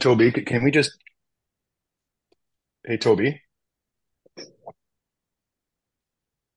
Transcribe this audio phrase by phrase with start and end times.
[0.00, 0.92] Toby, can we just,
[2.84, 3.40] hey, Toby.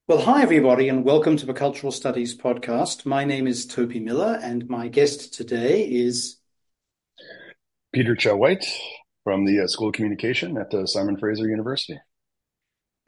[0.08, 3.06] Well, hi, everybody, and welcome to the Cultural Studies podcast.
[3.06, 6.38] My name is Toby Miller, and my guest today is
[7.93, 8.66] Peter Chow White
[9.24, 11.98] from the uh, School of Communication at the Simon Fraser University.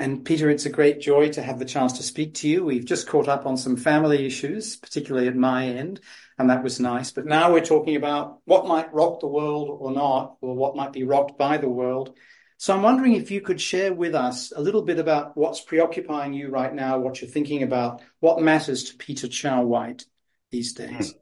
[0.01, 2.63] And Peter, it's a great joy to have the chance to speak to you.
[2.63, 5.99] We've just caught up on some family issues, particularly at my end,
[6.37, 7.11] and that was nice.
[7.11, 10.93] But now we're talking about what might rock the world or not, or what might
[10.93, 12.15] be rocked by the world.
[12.55, 16.33] So I'm wondering if you could share with us a little bit about what's preoccupying
[16.33, 20.05] you right now, what you're thinking about, what matters to Peter Chow White
[20.49, 21.13] these days.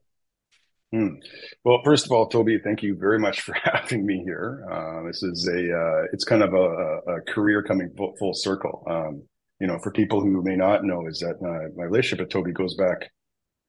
[0.94, 1.16] Hmm.
[1.66, 4.66] Well, first of all, Toby, thank you very much for having me here.
[4.72, 8.84] Uh, this is a, uh, it's kind of a, a career coming full, full circle.
[8.90, 9.24] Um,
[9.60, 12.54] you know, for people who may not know, is that uh, my relationship with Toby
[12.54, 13.10] goes back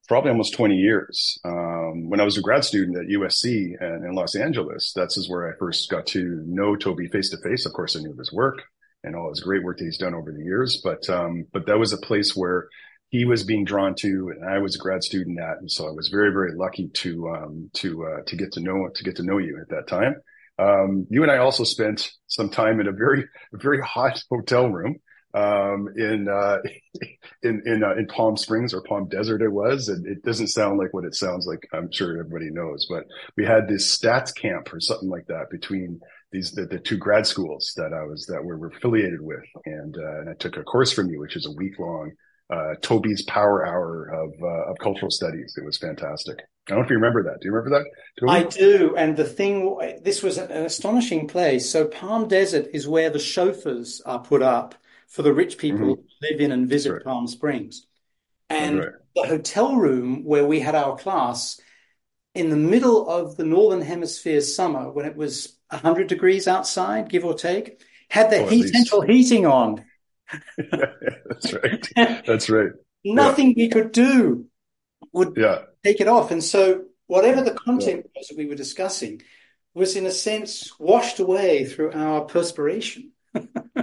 [0.06, 1.38] probably almost 20 years.
[1.44, 5.28] Um, when I was a grad student at USC and in Los Angeles, that's is
[5.28, 7.66] where I first got to know Toby face to face.
[7.66, 8.62] Of course, I knew his work
[9.04, 11.78] and all his great work that he's done over the years, but, um, but that
[11.78, 12.68] was a place where
[13.10, 15.58] he was being drawn to and I was a grad student at.
[15.58, 18.88] And so I was very, very lucky to, um, to, uh, to get to know,
[18.94, 20.16] to get to know you at that time.
[20.58, 25.00] Um, you and I also spent some time in a very, very hot hotel room
[25.34, 26.58] um, in uh,
[27.42, 30.78] in in uh, in Palm Springs or Palm Desert it was, and it doesn't sound
[30.78, 31.66] like what it sounds like.
[31.72, 33.04] I'm sure everybody knows, but
[33.36, 36.00] we had this stats camp or something like that between
[36.32, 39.96] these the, the two grad schools that I was that we were affiliated with, and
[39.96, 42.12] uh, and I took a course from you, which is a week long.
[42.50, 45.54] Uh, Toby's Power Hour of uh, of cultural studies.
[45.58, 46.38] It was fantastic.
[46.40, 47.40] I don't know if you remember that.
[47.40, 47.90] Do you remember that?
[48.20, 48.32] Toby?
[48.32, 48.94] I do.
[48.96, 51.68] And the thing, this was an astonishing place.
[51.70, 54.74] So Palm Desert is where the chauffeurs are put up
[55.08, 55.96] for the rich people Mhm.
[55.96, 57.04] who live in and visit right.
[57.04, 57.86] Palm Springs.
[58.50, 58.88] And right.
[59.14, 61.60] the hotel room where we had our class
[62.34, 67.24] in the middle of the Northern Hemisphere summer when it was 100 degrees outside, give
[67.24, 69.84] or take, had the Oh, heat central heating on.
[70.58, 71.88] That's right.
[72.26, 72.70] That's right.
[73.04, 74.46] Nothing we could do
[75.12, 75.62] would Yeah.
[75.84, 76.30] take it off.
[76.30, 79.22] And so whatever the content was that we were discussing
[79.74, 83.12] was in a sense washed away through our perspiration.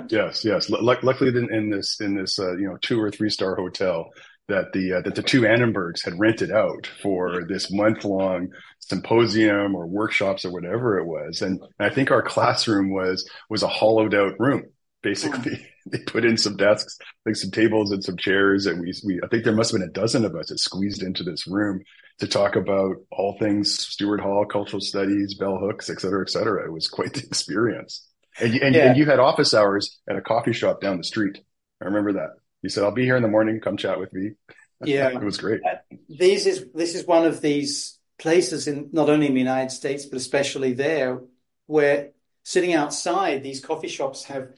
[0.10, 0.70] Yes, yes.
[0.70, 4.10] Luck- luckily, in, in this in this uh, you know two or three star hotel
[4.48, 8.50] that the uh, that the two Annenbergs had rented out for this month long
[8.80, 13.68] symposium or workshops or whatever it was, and I think our classroom was was a
[13.68, 14.66] hollowed out room.
[15.02, 19.20] Basically, they put in some desks, like some tables and some chairs, and we we
[19.24, 21.84] I think there must have been a dozen of us that squeezed into this room
[22.20, 26.66] to talk about all things Stuart Hall, cultural studies, bell hooks, et cetera, et cetera.
[26.66, 28.08] It was quite the experience.
[28.40, 28.88] And you, and, Yeah.
[28.88, 31.40] and you had office hours at a coffee shop down the street.
[31.82, 32.32] I remember that.
[32.62, 33.60] You said, I'll be here in the morning.
[33.60, 34.32] Come chat with me.
[34.84, 35.08] Yeah.
[35.10, 35.62] It was great.
[35.64, 35.76] Uh,
[36.10, 40.06] these is this is one of these places in not only in the United States,
[40.06, 41.22] but especially there,
[41.66, 42.10] where
[42.44, 44.50] sitting outside, these coffee shops have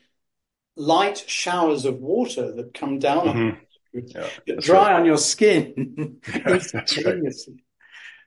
[0.78, 3.58] light showers of water that come down on Mhm.
[3.94, 5.00] you, Yeah, that dry right.
[5.00, 7.18] on your skin That's right.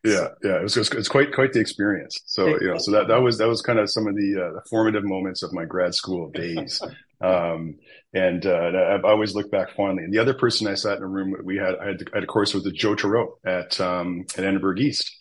[0.03, 0.57] Yeah, yeah.
[0.61, 2.21] It was, it was it's quite quite the experience.
[2.25, 4.53] So you know, so that that was that was kind of some of the, uh,
[4.55, 6.81] the formative moments of my grad school days.
[7.23, 7.75] Um,
[8.15, 10.05] and uh, I, I always look back fondly.
[10.05, 12.17] And the other person I sat in a room with, we had I had, I
[12.17, 15.15] had a course with Joe Turow at um, at Annenberg East.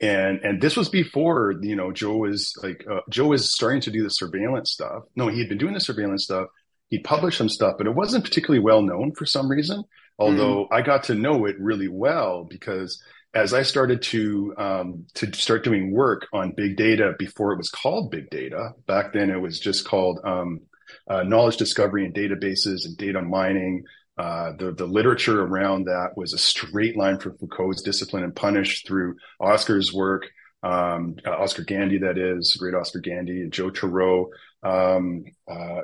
[0.00, 3.90] And and this was before you know Joe was like uh, Joe was starting to
[3.90, 5.02] do the surveillance stuff.
[5.14, 6.48] No, he had been doing the surveillance stuff.
[6.92, 9.82] He published some stuff, but it wasn't particularly well known for some reason.
[10.18, 15.32] Although I got to know it really well because as I started to um, to
[15.32, 19.40] start doing work on big data before it was called big data, back then it
[19.40, 20.60] was just called um,
[21.08, 23.84] uh, knowledge discovery and databases and data mining.
[24.18, 28.84] Uh, the the literature around that was a straight line from Foucault's Discipline and Punish
[28.84, 30.26] through Oscar's work,
[30.62, 34.26] um, uh, Oscar Gandy, that is, great Oscar Gandy, and Joe Turow.
[34.62, 35.80] Um, uh,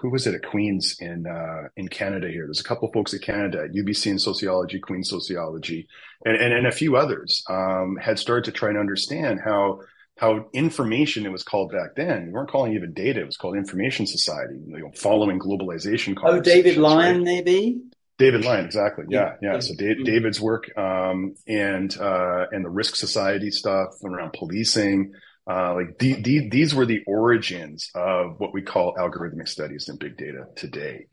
[0.00, 2.28] who was it at Queens in uh, in Canada?
[2.28, 5.86] Here, there's a couple folks at Canada at UBC in sociology, Queen's sociology,
[6.24, 9.80] and and, and a few others um, had started to try and understand how
[10.18, 12.26] how information it was called back then.
[12.26, 14.54] We weren't calling it even data; it was called information society.
[14.66, 16.16] You know, following globalization.
[16.22, 17.24] Oh, David Lyon, right?
[17.24, 17.82] maybe?
[18.16, 19.06] David Lyon, exactly.
[19.08, 19.54] Yeah, Yeah.
[19.54, 19.58] yeah.
[19.58, 20.04] So Dave, Mm.
[20.04, 25.12] David's work um, and uh, and the risk society stuff around policing,
[25.50, 29.98] uh, like the, the, these were the origins of what we call algorithmic studies and
[29.98, 31.06] big data today.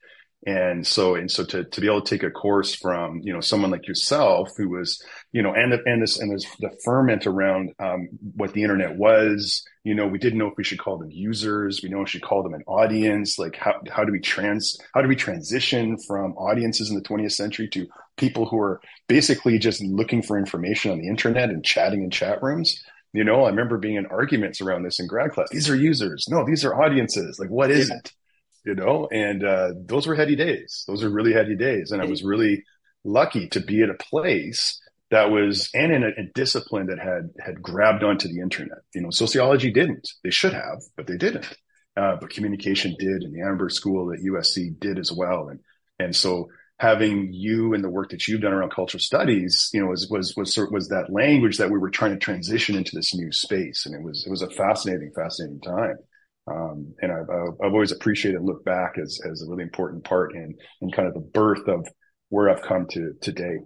[0.47, 3.41] And so, and so to, to be able to take a course from, you know,
[3.41, 7.27] someone like yourself who was, you know, and, the, and this, and there's the ferment
[7.27, 10.97] around, um, what the internet was, you know, we didn't know if we should call
[10.97, 11.81] them users.
[11.83, 13.37] We know we should call them an audience.
[13.37, 17.33] Like how, how do we trans, how do we transition from audiences in the 20th
[17.33, 17.87] century to
[18.17, 22.41] people who are basically just looking for information on the internet and chatting in chat
[22.41, 22.83] rooms?
[23.13, 25.49] You know, I remember being in arguments around this in grad class.
[25.51, 26.27] These are users.
[26.29, 27.39] No, these are audiences.
[27.39, 27.97] Like, what is yeah.
[27.97, 28.11] it?
[28.63, 30.83] You know, and uh, those were heady days.
[30.87, 31.91] Those are really heady days.
[31.91, 32.63] And I was really
[33.03, 34.79] lucky to be at a place
[35.09, 38.79] that was and in a, a, discipline that had had grabbed onto the internet.
[38.93, 40.09] You know, sociology didn't.
[40.23, 41.47] They should have, but they didn't.
[41.97, 45.49] Uh, but communication did, and the Annenberg School at USC did as well.
[45.49, 45.59] And
[45.99, 46.49] and so
[46.81, 50.33] having you and the work that you've done around cultural studies, you know, was was
[50.35, 53.93] was was that language that we were trying to transition into this new space, and
[53.93, 55.97] it was it was a fascinating, fascinating time.
[56.47, 57.29] Um, and I've,
[57.63, 61.07] I've always appreciated and looked back as as a really important part in in kind
[61.07, 61.87] of the birth of
[62.29, 63.59] where I've come to today.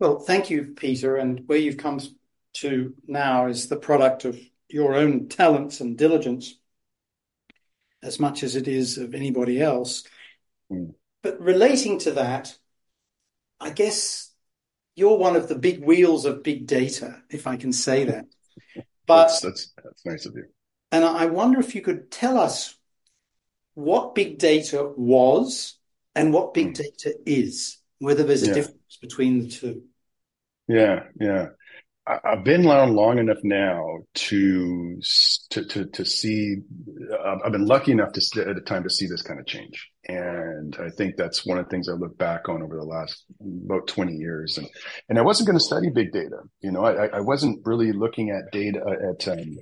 [0.00, 2.00] Well, thank you, Peter, and where you've come
[2.54, 4.36] to now is the product of
[4.68, 6.56] your own talents and diligence,
[8.02, 10.02] as much as it is of anybody else.
[10.68, 10.94] Mm.
[11.22, 12.56] But relating to that,
[13.60, 14.32] I guess
[14.94, 18.26] you're one of the big wheels of big data, if I can say that.
[19.04, 20.44] But that's, that's, that's nice of you.
[20.92, 22.78] And I wonder if you could tell us
[23.74, 25.76] what big data was
[26.14, 26.74] and what big mm.
[26.76, 28.54] data is, whether there's a yeah.
[28.54, 29.82] difference between the two.
[30.68, 31.48] Yeah, yeah.
[32.04, 35.00] I've been around long enough now to
[35.50, 36.56] to to, to see.
[37.44, 40.76] I've been lucky enough to at a time to see this kind of change, and
[40.80, 43.86] I think that's one of the things I look back on over the last about
[43.86, 44.58] twenty years.
[44.58, 44.66] And
[45.08, 46.38] and I wasn't going to study big data.
[46.60, 49.56] You know, I, I wasn't really looking at data at um,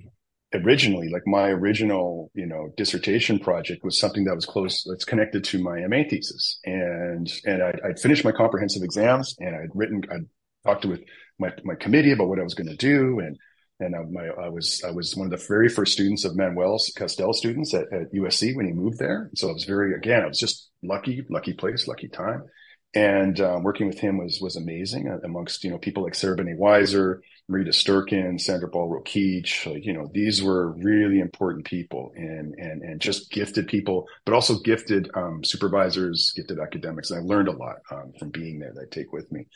[0.55, 1.11] originally.
[1.11, 4.83] Like my original, you know, dissertation project was something that was close.
[4.89, 9.55] That's connected to my MA thesis, and and I'd, I'd finished my comprehensive exams, and
[9.55, 10.01] I'd written.
[10.11, 10.25] I'd
[10.65, 11.01] talked with
[11.41, 13.19] my, my committee about what I was going to do.
[13.19, 13.37] And,
[13.81, 16.79] and I, my, I was, I was one of the very first students of Manuel
[16.97, 19.31] Castells students at, at USC when he moved there.
[19.35, 22.45] So I was very, again, I was just lucky, lucky place, lucky time.
[22.93, 26.35] And um, working with him was was amazing uh, amongst you know people like Sarah
[26.35, 29.73] Banet-Weiser, Marita Sturken, Sandra Ball Rokeach.
[29.73, 34.35] Like, you know, these were really important people and and and just gifted people, but
[34.35, 37.13] also gifted um, supervisors, gifted academics.
[37.13, 39.47] And I learned a lot um, from being there that I take with me.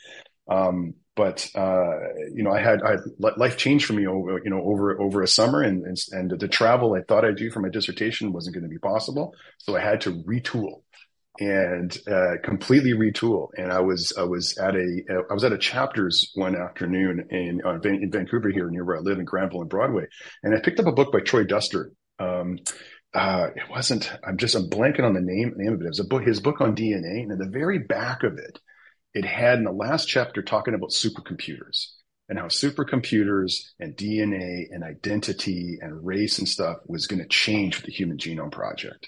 [0.47, 1.91] Um, but uh,
[2.33, 5.21] you know, I had, I had life changed for me over you know over over
[5.21, 8.65] a summer, and and, the travel I thought I'd do for my dissertation wasn't going
[8.65, 10.81] to be possible, so I had to retool
[11.39, 13.49] and uh, completely retool.
[13.57, 17.61] And I was I was at a I was at a chapters one afternoon in
[17.65, 20.07] uh, in Vancouver here near where I live in Granville and Broadway,
[20.43, 21.91] and I picked up a book by Troy Duster.
[22.19, 22.59] Um,
[23.13, 24.11] uh, it wasn't.
[24.27, 25.85] I'm just I'm blanking on the name name of it.
[25.85, 28.59] It was a book, his book on DNA, and at the very back of it,
[29.15, 31.87] it had in the last chapter talking about supercomputers
[32.27, 37.77] and how supercomputers and DNA and identity and race and stuff was going to change
[37.77, 39.07] with the Human Genome Project.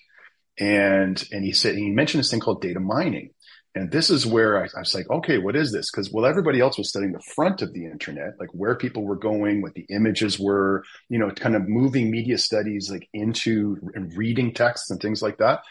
[0.57, 3.31] And and he said he mentioned this thing called data mining.
[3.75, 5.91] And this is where I, I was like, okay, what is this?
[5.91, 9.17] Because well, everybody else was studying the front of the internet, like where people were
[9.17, 14.15] going, what the images were, you know, kind of moving media studies like into and
[14.17, 15.61] reading texts and things like that.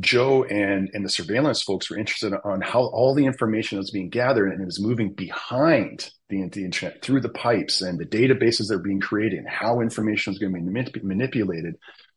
[0.00, 4.08] Joe and and the surveillance folks were interested on how all the information was being
[4.08, 8.68] gathered and it was moving behind the, the internet through the pipes and the databases
[8.68, 11.74] that are being created and how information was going to be manip- manipulated.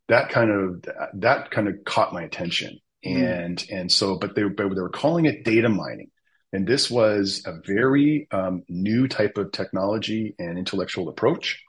[0.08, 0.86] That kind of
[1.16, 2.80] that kind of caught my attention.
[3.06, 3.46] Mm.
[3.46, 6.12] And and so, but they but they were calling it data mining.
[6.54, 11.62] And this was a very um, new type of technology and intellectual approach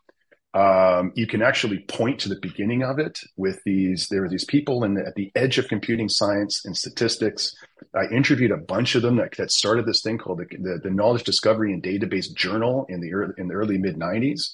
[0.57, 4.09] um, you can actually point to the beginning of it with these.
[4.09, 7.55] There are these people in the, at the edge of computing science and statistics.
[7.95, 10.91] I interviewed a bunch of them that, that started this thing called the, the, the,
[10.91, 14.53] Knowledge Discovery and Database Journal in the early, in the early mid '90s.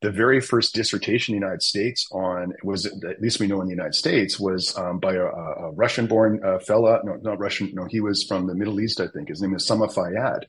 [0.00, 3.66] The very first dissertation in the United States on was at least we know in
[3.66, 7.00] the United States was um, by a, a Russian-born uh, fella.
[7.04, 7.70] No, not Russian.
[7.74, 8.98] No, he was from the Middle East.
[8.98, 10.44] I think his name is Sama Fayyad,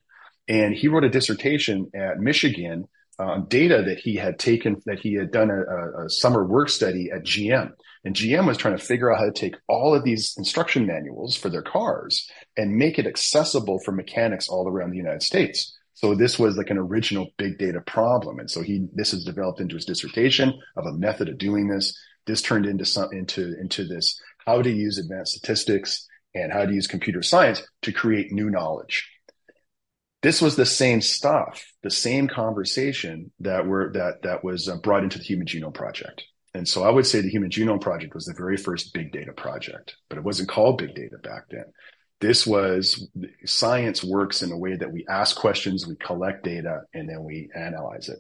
[0.48, 2.88] and he wrote a dissertation at Michigan
[3.20, 7.10] um, data that he had taken, that he had done a, a, summer work study
[7.12, 7.72] at GM.
[8.04, 11.36] And GM was trying to figure out how to take all of these instruction manuals
[11.36, 15.76] for their cars and make it accessible for mechanics all around the United States.
[15.94, 18.40] So this was like an original big data problem.
[18.40, 21.98] And so he, this is developed into his dissertation of a method of doing this.
[22.28, 26.74] This turned into some, into, into this, how to use advanced statistics and how to
[26.74, 29.10] use computer science to create new knowledge
[30.26, 35.04] this was the same stuff, the same conversation that were that that was uh, brought
[35.04, 36.24] into the Human Genome Project.
[36.56, 39.34] And so I would say the Human Genome Project was the very first big data
[39.34, 41.66] project, but it wasn't called big data back then.
[42.22, 43.08] This was
[43.46, 47.52] science works in a way that we ask questions, we collect data, and then we
[47.54, 48.18] analyze it.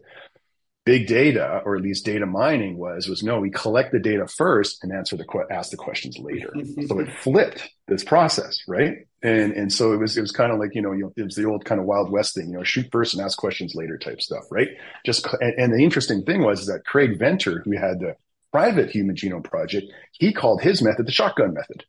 [0.85, 4.83] Big data, or at least data mining, was was no, we collect the data first
[4.83, 6.53] and answer the ask the questions later.
[6.85, 9.07] so it flipped this process, right?
[9.25, 11.23] And and so it was it was kind of like you know, you know it
[11.23, 13.73] was the old kind of wild west thing you know shoot first and ask questions
[13.73, 14.69] later type stuff right?
[15.03, 18.15] Just and, and the interesting thing was that Craig Venter who had the
[18.51, 21.85] private human genome project he called his method the shotgun method.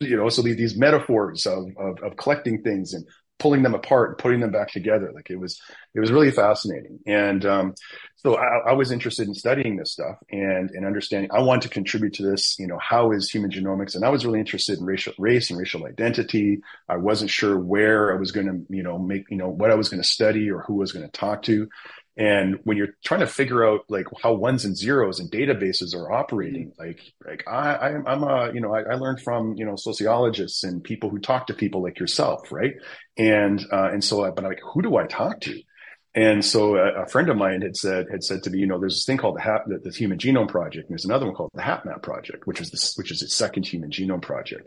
[0.00, 3.06] You know so these, metaphors of, of, of collecting things and
[3.38, 5.12] pulling them apart and putting them back together.
[5.14, 5.60] Like it was
[5.94, 7.00] it was really fascinating.
[7.06, 7.74] And um,
[8.16, 11.68] so I, I, was interested in studying this stuff and and understanding i wanted to
[11.68, 13.94] contribute to this you know how is human genomics?
[13.94, 16.60] And i was really interested in racial race and racial identity.
[16.88, 19.74] I wasn't sure where i was going to you know make you know what i
[19.74, 21.68] was going to study or who i was going to talk to
[22.16, 26.10] and when you're trying to figure out like how ones and zeros and databases are
[26.10, 26.86] operating, mm-hmm.
[26.86, 30.82] like like I, I'm a you know I, I learned from you know sociologists and
[30.82, 32.74] people who talk to people like yourself, right?
[33.18, 35.60] And uh, and so, uh, but I'm like, who do I talk to?
[36.14, 38.80] And so a, a, friend of mine had said had said to me, you know,
[38.80, 41.34] there's this thing called the, HAP, the, the Human Genome Project, and there's another one
[41.34, 44.66] called the HapMap Project, which is this, which is its second Human Genome Project.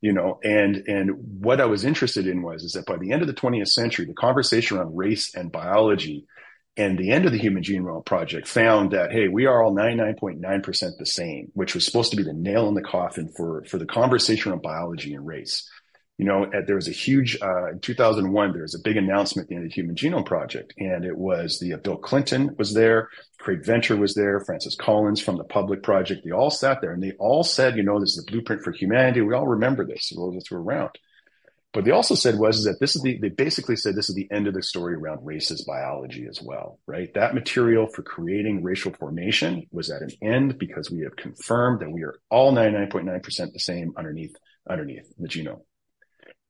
[0.00, 3.22] You know, and and what I was interested in was is that by the end
[3.22, 6.26] of the 20th century, the conversation around race and biology
[6.76, 10.98] and the end of the Human Genome Project found that, hey, we are all 99.9%
[10.98, 13.86] the same, which was supposed to be the nail in the coffin for, for the
[13.86, 15.70] conversation on biology and race.
[16.18, 19.48] You know, there was a huge, uh, in 2001, there was a big announcement at
[19.48, 20.74] the end of the Human Genome Project.
[20.78, 25.20] And it was the uh, Bill Clinton was there, Craig Venter was there, Francis Collins
[25.20, 26.24] from the Public Project.
[26.24, 28.72] They all sat there and they all said, you know, this is the blueprint for
[28.72, 29.20] humanity.
[29.20, 30.90] We all remember this, those of us were around.
[31.74, 34.14] But they also said was is that this is the they basically said this is
[34.14, 37.12] the end of the story around racist biology as well, right?
[37.14, 41.90] That material for creating racial formation was at an end because we have confirmed that
[41.90, 44.36] we are all 99.9% the same underneath
[44.70, 45.62] underneath the genome.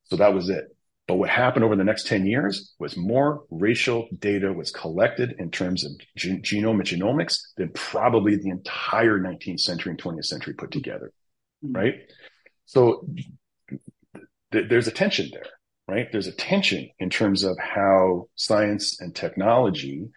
[0.04, 0.66] So that was it.
[1.08, 5.50] But what happened over the next 10 years was more racial data was collected in
[5.50, 10.52] terms of gen- genome and genomics than probably the entire 19th century and 20th century
[10.52, 11.12] put together.
[11.64, 11.76] Mm-hmm.
[11.76, 11.94] Right.
[12.66, 13.06] So
[14.54, 15.50] th- there's a tension there,
[15.86, 16.08] right?
[16.10, 20.08] There's a tension in terms of how science and technology,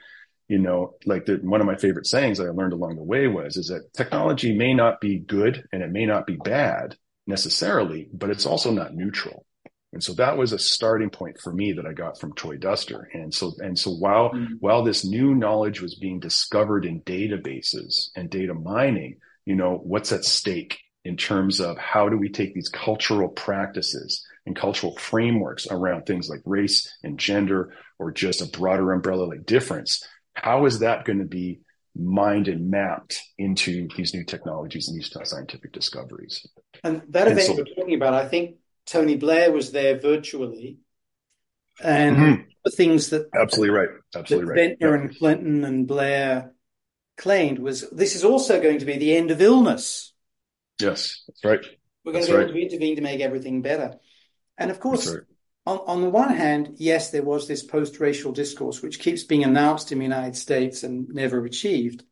[0.48, 3.28] you know, like the, one of my favorite sayings that I learned along the way
[3.28, 8.08] was, is that technology may not be good and it may not be bad necessarily,
[8.14, 9.46] but it's also not neutral.
[9.94, 13.10] And so that was a starting point for me that I got from Troy Duster.
[13.14, 14.56] And so, and so while, mm-hmm.
[14.60, 20.12] while this new knowledge was being discovered in databases and data mining, you know, what's
[20.12, 25.68] at stake in terms of how do we take these cultural practices and cultural frameworks
[25.70, 30.04] around things like race and gender or just a broader umbrella like difference.
[30.34, 31.60] How is that going to be
[31.96, 36.48] mined and mapped into these new technologies and these scientific discoveries?
[36.84, 40.78] And that event so, you're talking about i think tony blair was there virtually
[41.84, 42.42] and mm-hmm.
[42.64, 43.90] the things that absolutely right.
[44.16, 44.78] Absolutely right.
[44.80, 46.54] Venter and clinton and blair
[47.18, 50.14] claimed was this is also going to be the end of illness.
[50.82, 51.66] Yes, that's right.
[52.04, 53.96] We're going that's to be able to intervene to make everything better.
[54.58, 55.16] And of course,
[55.66, 59.92] on, on the one hand, yes, there was this post-racial discourse, which keeps being announced
[59.92, 62.04] in the United States and never achieved.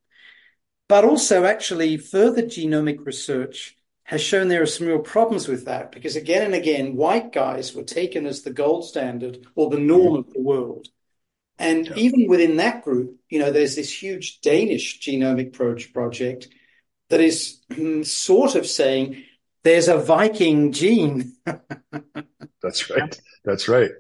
[0.88, 5.92] But also, actually, further genomic research has shown there are some real problems with that
[5.92, 10.10] because again and again, white guys were taken as the gold standard or the norm
[10.10, 10.16] mm-hmm.
[10.18, 10.88] of the world.
[11.58, 11.96] And yeah.
[11.96, 16.50] even within that group, you know, there's this huge Danish genomic project
[17.10, 17.62] that is
[18.04, 19.24] sort of saying
[19.66, 21.34] there's a Viking gene.
[22.62, 23.20] That's right.
[23.44, 23.92] That's right.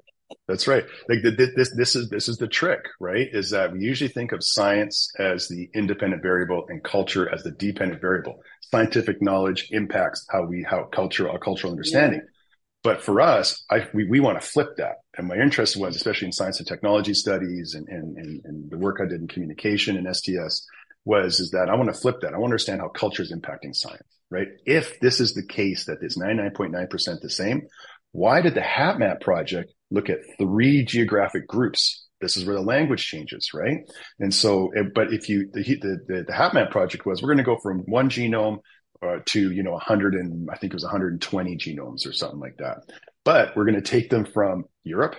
[0.48, 0.86] That's right.
[1.10, 3.28] Like the, this, this is this is the trick, right?
[3.32, 7.52] Is that we usually think of science as the independent variable and culture as the
[7.52, 8.42] dependent variable.
[8.72, 12.22] Scientific knowledge impacts how we how culture our cultural understanding.
[12.24, 12.30] Yeah.
[12.84, 14.98] But for us, I, we, we want to flip that.
[15.18, 18.78] And my interest was, especially in science and technology studies and, and, and, and the
[18.78, 20.68] work I did in communication and STS,
[21.04, 22.36] was is that I want to flip that.
[22.36, 24.50] I want to understand how culture is impacting science, right?
[24.65, 27.68] If this is the case that is 99.9% the same,
[28.12, 32.06] why did the HapMap project look at three geographic groups?
[32.20, 33.80] This is where the language changes, right?
[34.20, 37.58] And so, but if you, the, the, the HapMap project was, we're going to go
[37.58, 38.60] from one genome
[39.01, 42.58] uh, to, you know, 100 and I think it was 120 genomes or something like
[42.58, 42.80] that.
[43.24, 45.15] But we're going to take them from Europe,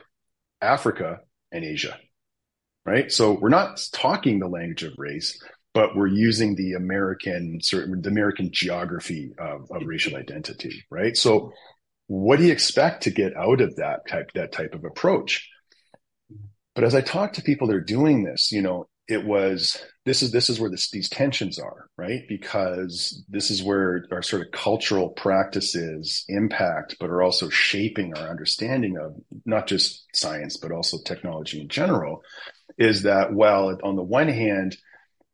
[0.61, 1.21] Africa,
[1.53, 1.97] and Asia
[2.87, 3.11] right?
[3.11, 5.43] So we're not talking the language of race,
[5.77, 11.15] but we're using the American certain the American geography of, of racial identity, right?
[11.15, 11.53] So
[12.07, 15.47] what do you expect to get out of that type that type of approach?
[16.75, 20.23] But as I talk to people that are doing this, you know, it was this
[20.23, 22.23] is this is where this, these tensions are, right?
[22.27, 28.31] Because this is where our sort of cultural practices impact, but are also shaping our
[28.31, 29.15] understanding of
[29.45, 32.23] not just science, but also technology in general.
[32.79, 34.79] Is that well, on the one hand,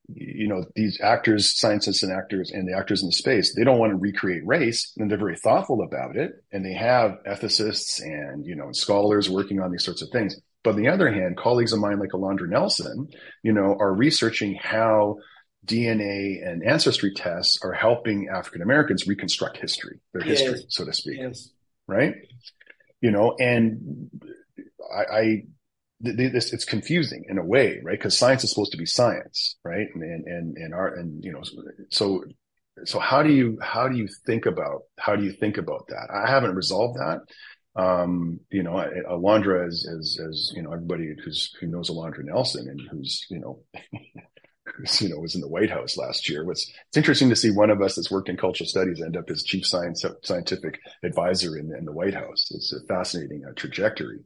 [0.09, 3.78] you know, these actors, scientists and actors and the actors in the space, they don't
[3.78, 6.32] want to recreate race and they're very thoughtful about it.
[6.52, 10.37] And they have ethicists and, you know, scholars working on these sorts of things.
[10.64, 13.09] But on the other hand, colleagues of mine like Alondra Nelson,
[13.42, 15.16] you know, are researching how
[15.66, 20.40] DNA and ancestry tests are helping African Americans reconstruct history, their yes.
[20.40, 21.18] history, so to speak.
[21.18, 21.50] Yes.
[21.87, 22.14] Right.
[23.00, 24.11] You know, and
[24.94, 25.42] I, I
[26.02, 27.99] this it's confusing in a way, right?
[27.99, 29.87] Because science is supposed to be science, right?
[29.94, 31.42] And and and our and you know,
[31.90, 32.25] so
[32.85, 36.09] so how do you how do you think about how do you think about that?
[36.12, 37.21] I haven't resolved that.
[37.75, 38.73] Um, you know,
[39.09, 43.38] Alondra, as as as you know, everybody who's who knows Alondra Nelson and who's you
[43.38, 43.62] know.
[44.76, 46.49] who's, you know, was in the White House last year.
[46.50, 49.28] It's, it's interesting to see one of us that's worked in cultural studies end up
[49.28, 52.50] as chief science scientific advisor in, in the White House.
[52.54, 54.21] It's a fascinating uh, trajectory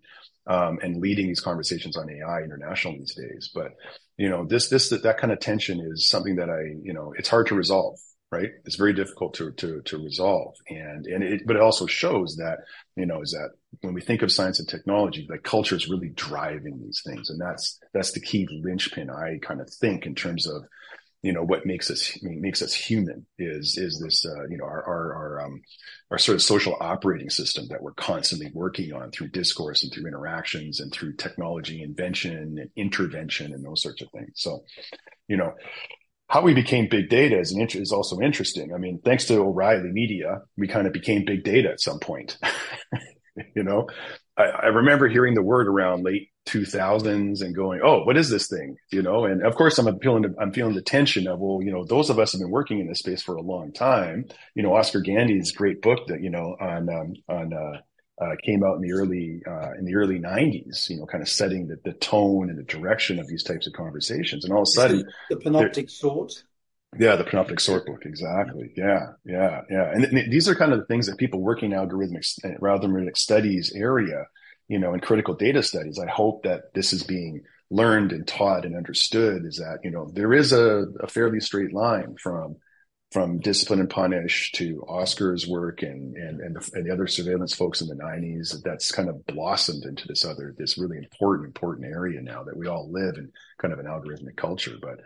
[0.46, 3.50] um, and leading these conversations on AI international these days.
[3.54, 3.72] But
[4.16, 7.28] you know, this this that kind of tension is something that I you know it's
[7.28, 7.98] hard to resolve.
[8.32, 12.36] Right, it's very difficult to to to resolve, and and it, but it also shows
[12.36, 12.58] that
[12.96, 13.50] you know is that
[13.82, 17.40] when we think of science and technology, like culture is really driving these things, and
[17.40, 20.64] that's that's the key linchpin I kind of think in terms of
[21.26, 24.84] you know what makes us makes us human is is this uh, you know our
[24.84, 25.60] our our, um,
[26.12, 30.06] our sort of social operating system that we're constantly working on through discourse and through
[30.06, 34.34] interactions and through technology invention and intervention and those sorts of things.
[34.36, 34.64] So,
[35.26, 35.54] you know,
[36.28, 38.72] how we became big data is, an, is also interesting.
[38.72, 42.38] I mean, thanks to O'Reilly Media, we kind of became big data at some point.
[43.56, 43.88] you know,
[44.36, 48.48] I, I remember hearing the word around late 2000s and going, oh, what is this
[48.48, 48.76] thing?
[48.90, 51.84] You know, and of course I'm feeling I'm feeling the tension of well, you know,
[51.84, 54.26] those of us have been working in this space for a long time.
[54.54, 57.80] You know, Oscar Gandy's great book that you know on um, on uh,
[58.22, 60.88] uh, came out in the early uh, in the early 90s.
[60.88, 63.72] You know, kind of setting the, the tone and the direction of these types of
[63.72, 64.44] conversations.
[64.44, 66.32] And all of a sudden, the, the panoptic sort.
[66.98, 68.72] Yeah, the panoptic sort book, exactly.
[68.76, 69.92] Yeah, yeah, yeah.
[69.92, 73.72] And, these are kind of the things that people working in algorithmic, eh, algorithmic studies
[73.74, 74.26] area
[74.68, 78.64] you know, in critical data studies, I hope that this is being learned and taught
[78.64, 82.56] and understood is that, you know, there is a, a fairly straight line from,
[83.12, 87.54] from discipline and punish to Oscar's work and, and, and the, and the other surveillance
[87.54, 91.86] folks in the nineties that's kind of blossomed into this other, this really important, important
[91.86, 94.76] area now that we all live in kind of an algorithmic culture.
[94.80, 95.00] But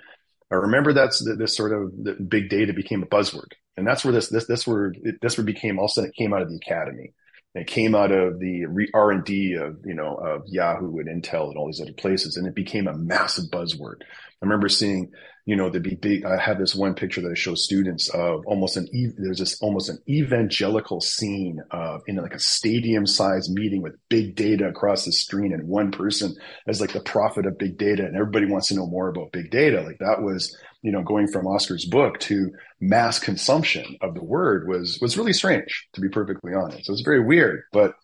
[0.50, 3.52] I remember that's this sort of big data became a buzzword.
[3.76, 6.16] And that's where this, this, this word, this word became all of a sudden it
[6.16, 7.12] came out of the academy
[7.54, 11.48] it came out of the R and D of you know of Yahoo and Intel
[11.48, 14.02] and all these other places, and it became a massive buzzword.
[14.42, 15.10] I remember seeing,
[15.44, 16.24] you know, the big, big.
[16.24, 19.88] I have this one picture that I show students of almost an there's this almost
[19.90, 25.12] an evangelical scene of in like a stadium sized meeting with big data across the
[25.12, 26.34] screen, and one person
[26.66, 29.50] as like the prophet of big data, and everybody wants to know more about big
[29.50, 29.82] data.
[29.82, 32.50] Like that was you know, going from Oscar's book to
[32.80, 36.88] mass consumption of the word was was really strange, to be perfectly honest.
[36.88, 37.94] It was very weird, but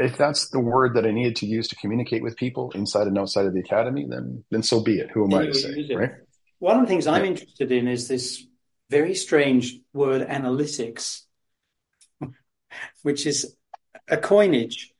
[0.00, 3.18] if that's the word that I needed to use to communicate with people inside and
[3.18, 5.10] outside of the academy, then then so be it.
[5.10, 6.12] Who am I to say, right?
[6.58, 7.30] One of the things I'm yeah.
[7.30, 8.46] interested in is this
[8.90, 11.22] very strange word analytics,
[13.02, 13.56] which is
[14.08, 14.92] a coinage.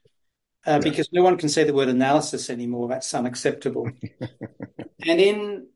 [0.67, 0.79] Uh, yeah.
[0.91, 2.89] Because no one can say the word analysis anymore.
[2.89, 3.91] That's unacceptable.
[5.07, 5.67] and in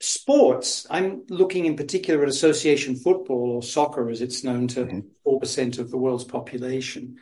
[0.00, 5.00] sports, I'm looking in particular at association football or soccer, as it's known to mm-hmm.
[5.24, 7.16] 4 percent of the world's population,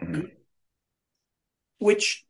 [0.00, 0.26] mm-hmm.
[1.82, 2.24] Which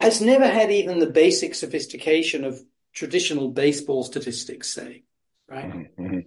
[0.00, 2.60] has never had even the basic sophistication of
[2.92, 5.04] traditional baseball statistics, say,
[5.48, 5.70] right?
[5.70, 6.04] Mm-hmm.
[6.04, 6.18] mm-hmm.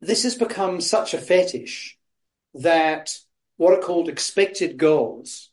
[0.00, 1.96] This has become such a fetish
[2.54, 3.16] that
[3.56, 5.50] what are called expected goals,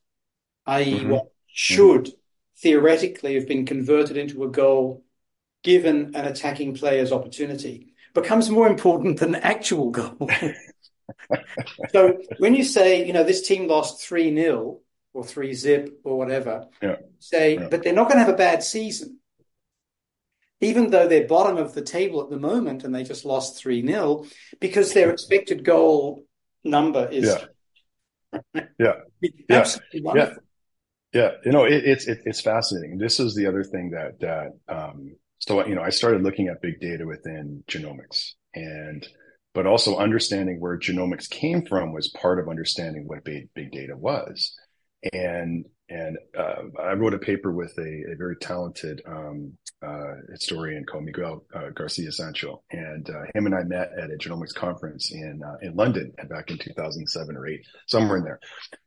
[0.65, 1.09] i.e., mm-hmm.
[1.09, 2.17] what should mm-hmm.
[2.57, 5.03] theoretically have been converted into a goal
[5.63, 10.29] given an attacking player's opportunity becomes more important than the actual goal.
[11.89, 14.79] so when you say, you know, this team lost 3 0
[15.19, 16.95] or 3 zip or whatever, yeah.
[17.19, 17.67] say, yeah.
[17.69, 19.19] but they're not going to have a bad season.
[20.61, 23.85] Even though they're bottom of the table at the moment and they just lost 3
[23.85, 24.25] 0,
[24.59, 26.25] because their expected goal
[26.63, 27.37] number is.
[28.33, 28.61] Yeah.
[28.79, 28.93] yeah.
[29.49, 30.01] Absolutely yeah.
[30.01, 30.43] wonderful.
[31.13, 31.21] Yeah.
[31.21, 31.31] yeah.
[31.45, 32.97] You know, it, it's, it, it's fascinating.
[32.97, 36.61] This is the other thing that, that, um, so, you know, I started looking at
[36.61, 39.07] big data within genomics and,
[39.53, 43.95] but also understanding where genomics came from was part of understanding what big, big data
[43.95, 44.55] was.
[45.13, 50.85] And, and uh, I wrote a paper with a, a very talented um, uh, historian
[50.85, 55.11] called Miguel uh, Garcia Sancho, and uh, him and I met at a genomics conference
[55.11, 58.39] in uh, in London back in 2007 or eight, somewhere in there.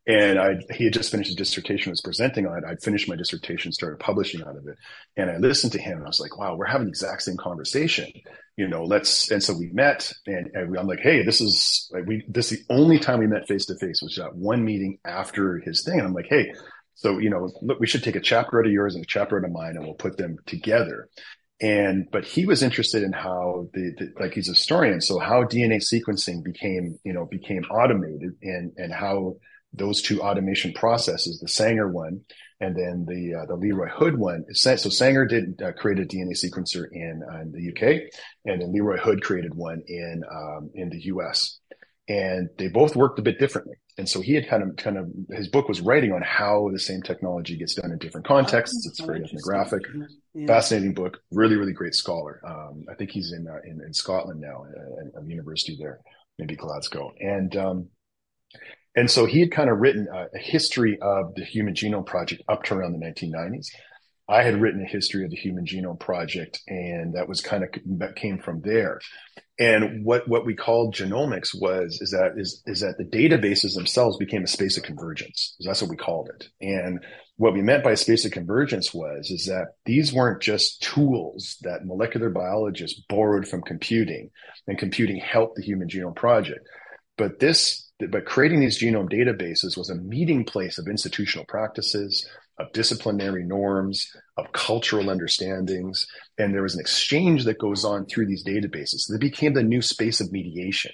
[0.05, 2.63] And I he had just finished his dissertation, was presenting on it.
[2.65, 4.77] I'd finished my dissertation, started publishing out of it,
[5.17, 7.37] and I listened to him, and I was like, "Wow, we're having the exact same
[7.37, 8.11] conversation."
[8.55, 9.31] You know, let's.
[9.31, 12.59] And so we met, and, and I'm like, "Hey, this is like we this is
[12.59, 15.97] the only time we met face to face was that one meeting after his thing."
[15.97, 16.53] And I'm like, "Hey."
[17.03, 19.37] So, you know, look, we should take a chapter out of yours and a chapter
[19.37, 21.09] out of mine and we'll put them together.
[21.61, 25.01] And, but he was interested in how the, the, like he's a historian.
[25.01, 29.35] So how DNA sequencing became, you know, became automated and, and how
[29.73, 32.21] those two automation processes, the Sanger one
[32.61, 34.45] and then the, uh, the Leroy Hood one.
[34.53, 38.13] So Sanger did uh, create a DNA sequencer in, uh, in the UK
[38.45, 41.59] and then Leroy Hood created one in, um, in the US
[42.07, 43.75] and they both worked a bit differently.
[43.97, 46.79] And so he had kind of, kind of, his book was writing on how the
[46.79, 48.85] same technology gets done in different contexts.
[48.85, 49.83] Oh, it's very ethnographic,
[50.33, 50.47] yeah.
[50.47, 52.41] fascinating book, really, really great scholar.
[52.43, 55.99] Um, I think he's in, uh, in, in, Scotland now at, a university there,
[56.39, 57.13] maybe Glasgow.
[57.19, 57.89] And, um,
[58.95, 62.41] and so he had kind of written a, a history of the Human Genome Project
[62.49, 63.67] up to around the 1990s.
[64.33, 67.69] I had written a history of the Human Genome Project, and that was kind of
[67.99, 68.99] that came from there.
[69.59, 74.17] And what what we called genomics was is that is is that the databases themselves
[74.17, 75.55] became a space of convergence.
[75.63, 76.49] That's what we called it.
[76.61, 77.05] And
[77.37, 81.85] what we meant by space of convergence was is that these weren't just tools that
[81.85, 84.31] molecular biologists borrowed from computing,
[84.67, 86.67] and computing helped the Human Genome Project.
[87.19, 92.27] But this, but creating these genome databases was a meeting place of institutional practices,
[92.59, 96.05] of disciplinary norms, of cultural understandings.
[96.37, 99.07] And there was an exchange that goes on through these databases.
[99.09, 100.91] They became the new space of mediation.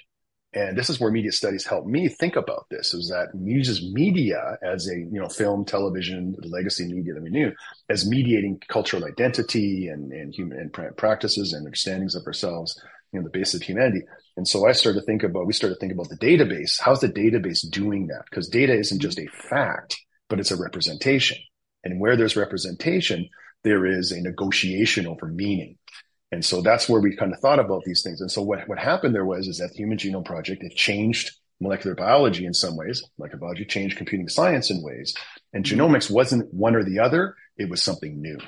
[0.52, 4.58] And this is where media studies helped me think about this is that uses media
[4.62, 7.52] as a, you know, film, television, legacy media that we knew
[7.88, 13.24] as mediating cultural identity and, and human and practices and understandings of ourselves, you know,
[13.24, 14.02] the base of humanity.
[14.36, 16.80] And so I started to think about, we started to think about the database.
[16.80, 18.24] How's the database doing that?
[18.28, 19.96] Because data isn't just a fact,
[20.28, 21.38] but it's a representation.
[21.84, 23.28] And where there's representation,
[23.64, 25.76] there is a negotiation over meaning.
[26.32, 28.20] And so that's where we kind of thought about these things.
[28.20, 31.32] And so what, what happened there was is that the Human Genome Project, it changed
[31.60, 33.02] molecular biology in some ways.
[33.18, 35.14] Molecular biology changed computing science in ways.
[35.52, 37.34] And genomics wasn't one or the other.
[37.56, 38.38] It was something new.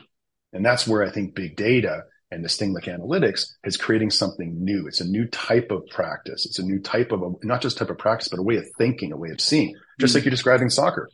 [0.53, 4.65] And that's where I think big data and this thing like analytics is creating something
[4.65, 4.87] new.
[4.87, 6.47] It's a new type of practice.
[6.47, 8.65] It's a new type of, a, not just type of practice, but a way of
[8.79, 10.19] thinking, a way of seeing, just mm-hmm.
[10.19, 11.11] like you're describing soccer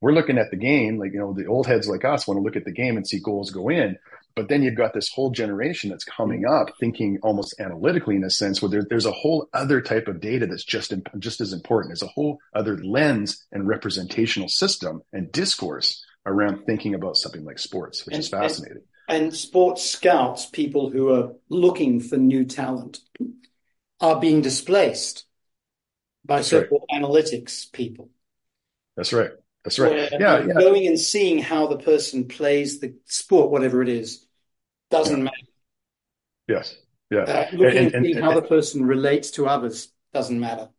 [0.00, 2.42] we're looking at the game, like, you know, the old heads like us want to
[2.42, 3.98] look at the game and see goals go in.
[4.36, 8.30] But then you've got this whole generation that's coming up thinking almost analytically in a
[8.30, 11.90] sense where there, there's a whole other type of data that's just, just as important.
[11.90, 17.58] There's a whole other lens and representational system and discourse around thinking about something like
[17.58, 18.82] sports, which and, is fascinating.
[19.08, 23.00] And, and sports scouts, people who are looking for new talent,
[24.00, 25.26] are being displaced
[26.24, 27.02] by so-called right.
[27.02, 28.08] analytics people.
[28.96, 29.32] That's right.
[29.64, 30.10] That's right.
[30.12, 34.26] Yeah, yeah, Going and seeing how the person plays the sport, whatever it is,
[34.90, 35.24] doesn't yeah.
[35.24, 35.36] matter.
[36.48, 36.76] Yes.
[37.10, 37.20] Yeah.
[37.20, 40.70] Uh, looking and, and, and how the person relates to others doesn't matter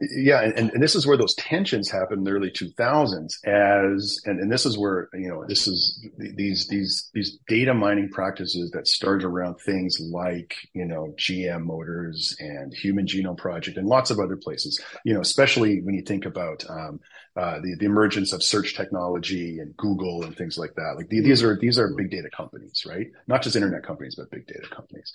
[0.00, 4.40] yeah, and, and this is where those tensions happened in the early 2000s as, and,
[4.40, 8.88] and this is where, you know, this is these, these, these data mining practices that
[8.88, 14.18] started around things like, you know, GM Motors and Human Genome Project and lots of
[14.18, 17.00] other places, you know, especially when you think about, um,
[17.36, 20.94] uh, the, the emergence of search technology and Google and things like that.
[20.96, 23.08] Like the, these are, these are big data companies, right?
[23.26, 25.12] Not just internet companies, but big data companies.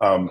[0.00, 0.30] Um,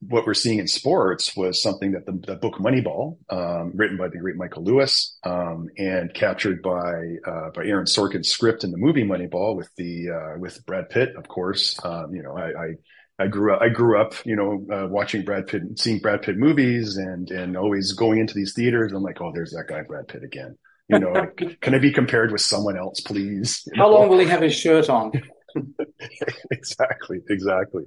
[0.00, 4.08] what we're seeing in sports was something that the, the book Moneyball, um, written by
[4.08, 8.76] the great Michael Lewis, um, and captured by uh, by Aaron Sorkin's script in the
[8.76, 11.78] movie Moneyball with the uh, with Brad Pitt, of course.
[11.84, 15.22] Um, you know, I, I, I grew up I grew up, you know, uh, watching
[15.24, 18.92] Brad Pitt, seeing Brad Pitt movies, and and always going into these theaters.
[18.92, 20.56] I'm like, oh, there's that guy Brad Pitt again.
[20.88, 21.26] You know,
[21.60, 23.68] can I be compared with someone else, please?
[23.76, 25.12] How long will he have his shirt on?
[26.50, 27.84] exactly, exactly.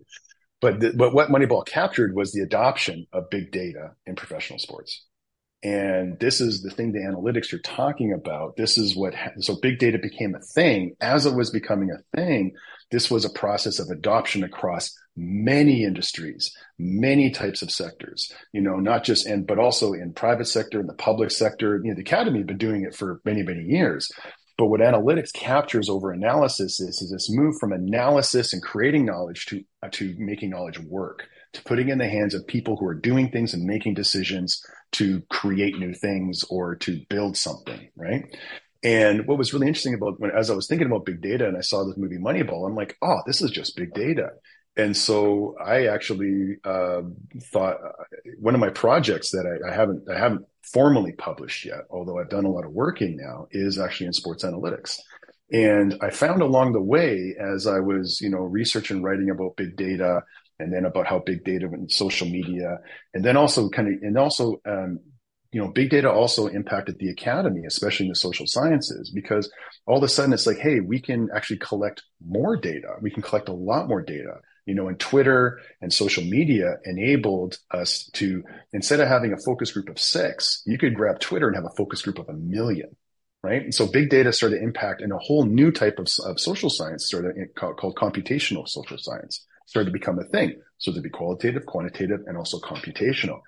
[0.62, 5.04] But, the, but what Moneyball captured was the adoption of big data in professional sports.
[5.63, 8.56] And this is the thing, the analytics you're talking about.
[8.58, 10.95] This is what, so big data became a thing.
[11.02, 12.54] As it was becoming a thing,
[12.89, 18.78] this was a process of adoption across many industries, many types of sectors, you know,
[18.78, 21.80] not just, in, but also in private sector, in the public sector.
[21.84, 24.12] You know, the academy had been doing it for many, many years.
[24.62, 29.47] But what analytics captures over analysis is, is this move from analysis and creating knowledge
[29.47, 32.93] to, uh, to making knowledge work, to putting in the hands of people who are
[32.93, 38.26] doing things and making decisions to create new things or to build something, right?
[38.84, 41.58] And what was really interesting about when, as I was thinking about big data and
[41.58, 44.30] I saw this movie Moneyball, I'm like, oh, this is just big data.
[44.78, 47.02] And so I actually uh,
[47.45, 48.04] thought uh,
[48.39, 52.30] one of my projects that I, I, haven't I haven't formally published yet, although I've
[52.30, 54.97] done a lot of working now, is actually in sports analytics.
[55.52, 59.58] And I found along the way, as I was, you know, researching, and writing about
[59.58, 60.24] big data,
[60.60, 62.78] and then about how big data and social media,
[63.13, 65.00] and then also kind of, and also, um,
[65.52, 69.52] you know, big data also impacted the academy, especially in the social sciences, because
[69.86, 72.95] all of a sudden it's like, hey, we can actually collect more data.
[73.02, 77.58] We can collect a lot more data you know, and Twitter and social media enabled
[77.71, 78.43] us to,
[78.74, 81.76] instead of having a focus group of six, you could grab Twitter and have a
[81.76, 82.95] focus group of a million,
[83.43, 83.63] right?
[83.63, 86.69] And so big data started to impact and a whole new type of, of social
[86.69, 90.62] science started called, called computational social science started to become a thing.
[90.78, 93.39] So there'd be qualitative, quantitative, and also computational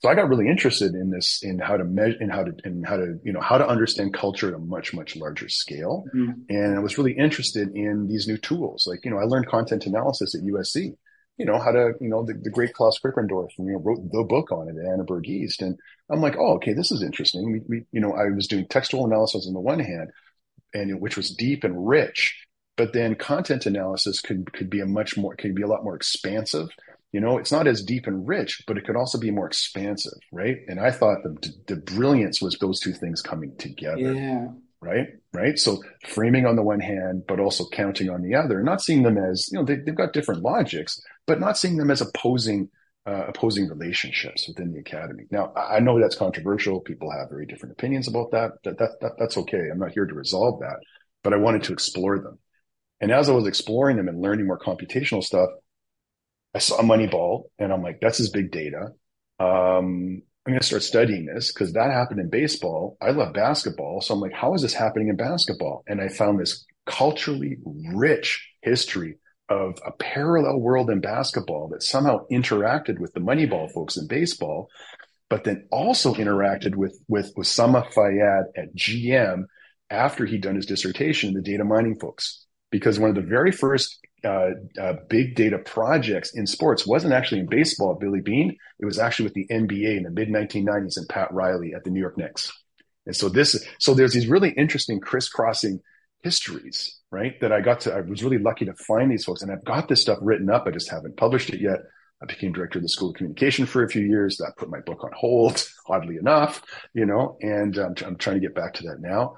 [0.00, 2.82] so I got really interested in this, in how to measure, in how to, in
[2.82, 6.04] how to, you know, how to understand culture at a much, much larger scale.
[6.14, 6.32] Mm-hmm.
[6.50, 8.86] And I was really interested in these new tools.
[8.86, 10.96] Like, you know, I learned content analysis at USC,
[11.38, 14.24] you know, how to, you know, the, the great Klaus Krippendorff, you know, wrote the
[14.24, 15.62] book on it at Annenberg East.
[15.62, 15.78] And
[16.10, 17.50] I'm like, oh, okay, this is interesting.
[17.50, 20.10] We, we, you know, I was doing textual analysis on the one hand,
[20.74, 22.36] and which was deep and rich,
[22.76, 25.96] but then content analysis could, could be a much more, could be a lot more
[25.96, 26.68] expansive
[27.12, 30.18] you know it's not as deep and rich but it could also be more expansive
[30.32, 30.58] right?
[30.68, 34.14] And i thought the, the brilliance was those two things coming together.
[34.14, 34.48] Yeah.
[34.80, 35.08] Right?
[35.32, 35.58] Right?
[35.58, 39.18] So framing on the one hand but also counting on the other not seeing them
[39.18, 42.68] as you know they, have got different logics but not seeing them as opposing
[43.06, 45.24] uh, opposing relationships within the academy.
[45.30, 46.80] Now i know that's controversial.
[46.80, 48.52] People have very different opinions about that.
[48.64, 49.68] That, that, that that's okay.
[49.70, 50.78] I'm not here to resolve that
[51.26, 52.38] but i wanted to explore them.
[53.00, 55.50] And as i was exploring them and learning more computational stuff
[56.56, 58.86] I saw Moneyball and I'm like, that's his big data.
[59.38, 62.96] Um, I'm going to start studying this because that happened in baseball.
[63.02, 64.00] I love basketball.
[64.00, 65.84] So I'm like, how is this happening in basketball?
[65.86, 67.58] And I found this culturally
[67.92, 69.18] rich history
[69.50, 74.70] of a parallel world in basketball that somehow interacted with the Moneyball folks in baseball,
[75.28, 79.44] but then also interacted with, with Usama Fayyad at GM
[79.90, 82.46] after he'd done his dissertation, the data mining folks.
[82.70, 87.40] Because one of the very first uh, uh, big data projects in sports wasn't actually
[87.40, 88.56] in baseball Billy Beane.
[88.78, 91.90] It was actually with the NBA in the mid 1990s and Pat Riley at the
[91.90, 92.52] New York Knicks.
[93.06, 95.80] And so this, is so there's these really interesting crisscrossing
[96.22, 97.40] histories, right?
[97.40, 99.88] That I got to, I was really lucky to find these folks and I've got
[99.88, 100.64] this stuff written up.
[100.66, 101.80] I just haven't published it yet.
[102.22, 104.38] I became director of the School of Communication for a few years.
[104.38, 106.62] That put my book on hold, oddly enough,
[106.94, 109.36] you know, and I'm trying to get back to that now.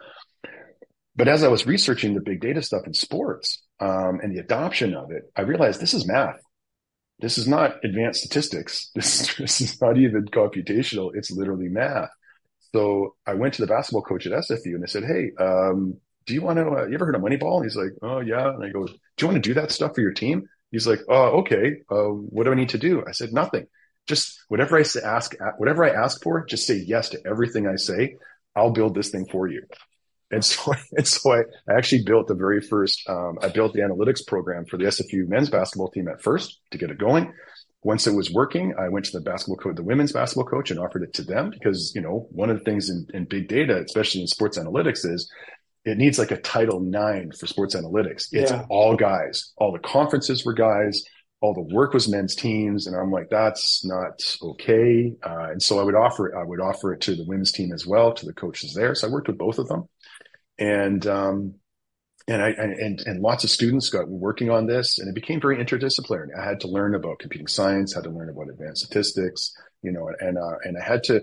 [1.18, 4.94] But as I was researching the big data stuff in sports um, and the adoption
[4.94, 6.38] of it, I realized this is math.
[7.18, 8.90] This is not advanced statistics.
[8.94, 11.10] This is, this is not even computational.
[11.14, 12.10] It's literally math.
[12.72, 16.34] So I went to the basketball coach at SFU and I said, Hey, um, do
[16.34, 17.56] you want to, uh, you ever heard of Moneyball?
[17.56, 18.50] And he's like, Oh yeah.
[18.50, 20.48] And I go, do you want to do that stuff for your team?
[20.70, 21.78] He's like, Oh, okay.
[21.90, 23.02] Uh, what do I need to do?
[23.04, 23.66] I said, nothing.
[24.06, 27.74] Just whatever I say, ask, whatever I ask for, just say yes to everything I
[27.74, 28.14] say.
[28.54, 29.64] I'll build this thing for you.
[30.30, 33.80] And so, and so I, I actually built the very first, um, I built the
[33.80, 37.32] analytics program for the SFU men's basketball team at first to get it going.
[37.84, 40.80] Once it was working, I went to the basketball coach, the women's basketball coach and
[40.80, 43.80] offered it to them because, you know, one of the things in, in big data,
[43.84, 45.30] especially in sports analytics is
[45.84, 48.28] it needs like a title nine for sports analytics.
[48.32, 48.66] It's yeah.
[48.68, 49.52] all guys.
[49.56, 51.04] All the conferences were guys.
[51.40, 52.88] All the work was men's teams.
[52.88, 55.14] And I'm like, that's not okay.
[55.24, 57.72] Uh, and so I would offer it, I would offer it to the women's team
[57.72, 58.96] as well, to the coaches there.
[58.96, 59.88] So I worked with both of them
[60.58, 61.54] and um,
[62.26, 65.56] and I and and lots of students got working on this, and it became very
[65.56, 66.28] interdisciplinary.
[66.38, 70.10] I had to learn about computing science, had to learn about advanced statistics, you know,
[70.20, 71.22] and uh, and I had to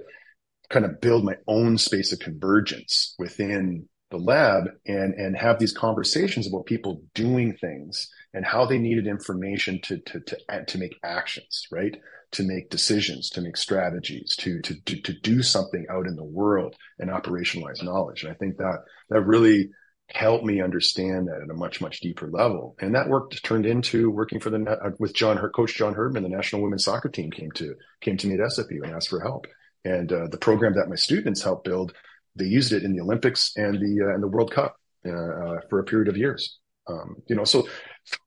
[0.70, 5.74] kind of build my own space of convergence within the lab and and have these
[5.74, 10.96] conversations about people doing things and how they needed information to to to to make
[11.04, 11.98] actions, right?
[12.32, 16.24] To make decisions, to make strategies, to to to, to do something out in the
[16.24, 18.24] world and operationalize knowledge.
[18.24, 19.72] And I think that that really
[20.10, 22.76] helped me understand that at a much much deeper level.
[22.80, 26.30] And that work turned into working for the uh, with John coach John Herdman, the
[26.30, 29.48] national women's soccer team came to came to me at SFU and asked for help.
[29.84, 31.94] And uh, the program that my students helped build
[32.36, 35.60] they used it in the Olympics and the uh, and the World Cup uh, uh,
[35.70, 36.60] for a period of years.
[36.88, 37.68] Um, you know, so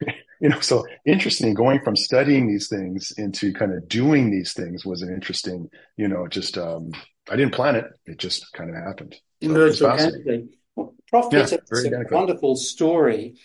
[0.41, 1.55] you know, so interesting.
[1.55, 5.69] Going from studying these things into kind of doing these things was an interesting.
[5.97, 6.93] You know, just um,
[7.31, 9.17] I didn't plan it; it just kind of happened.
[9.41, 10.49] Emerged organically.
[10.75, 11.33] Well, Prof.
[11.33, 13.37] Yeah, it's a wonderful story,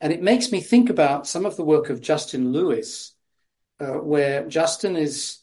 [0.00, 3.14] and it makes me think about some of the work of Justin Lewis,
[3.80, 5.38] uh, where Justin is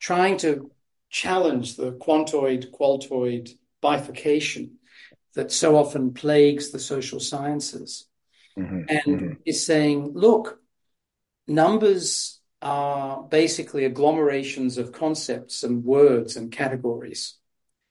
[0.00, 0.70] trying to
[1.10, 3.50] challenge the quantoid qualtoid
[3.80, 4.78] bifurcation
[5.34, 8.06] that so often plagues the social sciences
[8.58, 8.80] Mm-hmm.
[8.88, 9.32] and Mm-hmm.
[9.46, 10.60] is saying, look,
[11.46, 17.36] numbers are basically agglomerations of concepts and words and categories.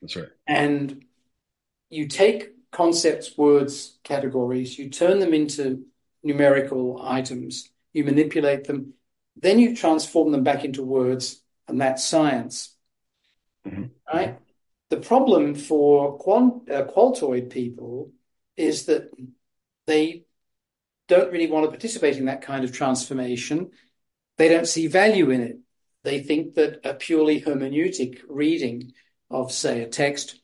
[0.02, 0.28] That's right.
[0.46, 1.06] And
[1.90, 5.86] you take concepts, words, categories, you turn them into
[6.24, 8.94] numerical items, you manipulate them,
[9.42, 12.76] then you transform them back into words, and that's science.
[13.66, 13.92] Mhm.
[14.14, 14.38] Right?
[14.90, 18.12] The problem for quant, uh, qualtoid people
[18.58, 19.12] is that
[19.86, 20.24] they
[21.08, 23.72] don't really want to participate in that kind of transformation.
[24.38, 25.60] They don't see value in it.
[26.04, 28.94] They think that a purely hermeneutic reading
[29.30, 30.40] of, say, a text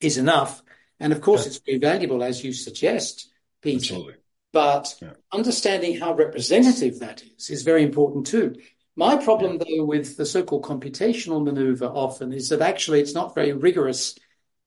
[0.00, 0.62] is enough.
[0.98, 1.48] And of course, Yeah.
[1.48, 3.30] it's very valuable, as you suggest,
[3.62, 3.76] Peter.
[3.76, 4.14] Absolutely.
[4.52, 5.12] But Yeah.
[5.32, 8.56] understanding how representative that is is very important too.
[8.96, 13.52] My problem, though, with the so-called computational maneuver often is that actually it's not very
[13.52, 14.18] rigorous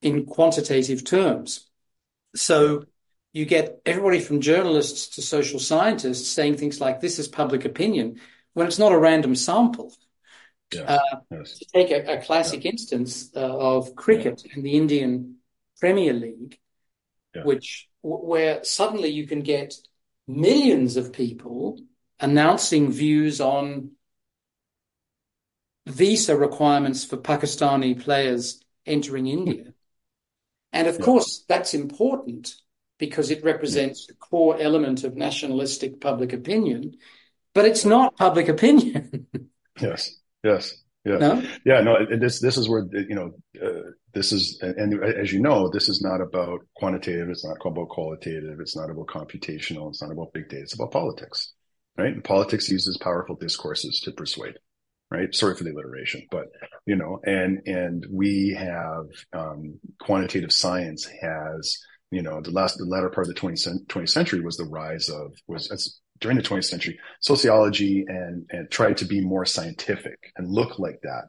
[0.02, 1.68] in quantitative terms.
[2.36, 2.86] So
[3.34, 8.20] you get everybody from journalists to social scientists saying things like this is public opinion
[8.54, 9.94] when it's not a random sample.
[10.72, 10.88] Yes.
[10.88, 11.58] Uh, yes.
[11.58, 15.38] To take a, a classic instance uh, of cricket and the Indian
[15.80, 16.60] Premier League,
[17.36, 17.44] Yeah.
[17.44, 19.74] which where suddenly you can get
[20.28, 21.80] millions of people
[22.20, 23.92] announcing views on
[25.90, 29.74] visa requirements for Pakistani players entering India.
[30.72, 31.06] And of Yeah.
[31.06, 32.56] course, that's important
[32.98, 36.98] because it represents a core element of nationalistic public opinion,
[37.54, 39.28] but it's not public opinion.
[39.82, 40.20] Yes.
[40.44, 40.74] Yes.
[41.06, 41.18] Yeah.
[41.20, 41.44] no?
[41.66, 43.32] Yeah, no, this this is where you know
[43.64, 47.30] uh, this is, and as you know, this is not about quantitative.
[47.30, 48.60] It's not about qualitative.
[48.60, 49.88] It's not about computational.
[49.90, 50.64] It's not about big data.
[50.64, 51.54] It's about politics,
[51.98, 52.12] right?
[52.14, 54.58] And politics uses powerful discourses to persuade,
[55.12, 55.34] right?
[55.34, 56.48] Sorry for the alliteration, but
[56.86, 61.78] you know, and and we have um, quantitative science has
[62.12, 65.10] you know the last the latter part of the 20th, 20th century was the rise
[65.10, 70.50] of was during the 20th century sociology and and tried to be more scientific and
[70.50, 71.28] look like that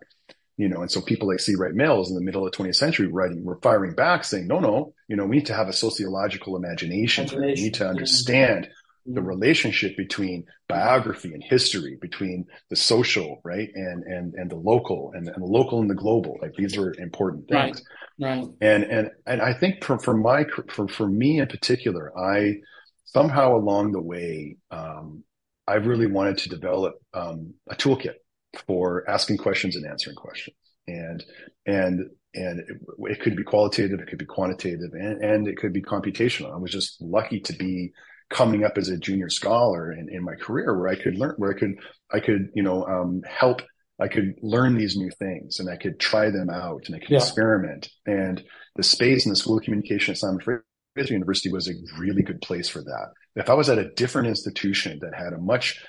[0.56, 2.76] you know and so people like c wright mills in the middle of the 20th
[2.76, 5.72] century writing were firing back saying no no you know we need to have a
[5.72, 7.84] sociological imagination, we need to
[8.62, 8.70] yeah.
[9.14, 15.12] The relationship between biography and history between the social right and and and the local
[15.14, 16.38] and, and the local and the global.
[16.40, 17.82] Like these are important things.
[18.20, 18.44] Right.
[18.60, 22.56] and and and I think for for my for for me in particular, I
[23.04, 25.24] somehow along the way, um,
[25.66, 28.14] I really wanted to develop um, a toolkit
[28.66, 31.24] for asking questions and answering questions, and
[31.66, 35.72] and and it, it could be qualitative, it could be quantitative, and and it could
[35.72, 36.52] be computational.
[36.52, 37.92] I was just lucky to be
[38.30, 41.54] coming up as a junior scholar in, in my career where I could learn where
[41.54, 41.74] I could
[42.12, 43.62] I could you know um, help
[44.00, 47.10] I could learn these new things and I could try them out and I could
[47.10, 47.18] Yeah.
[47.18, 47.90] experiment.
[48.06, 48.42] And
[48.76, 52.40] the space in the School of Communication at Simon Fraser University was a really good
[52.40, 53.08] place for that.
[53.36, 55.84] If I was at a different institution that had a much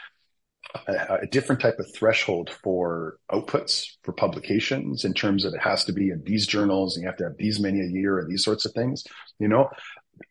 [0.87, 5.83] a, a different type of threshold for outputs for publications in terms of it has
[5.85, 8.29] to be in these journals and you have to have these many a year and
[8.29, 9.03] these sorts of things,
[9.39, 9.69] you know,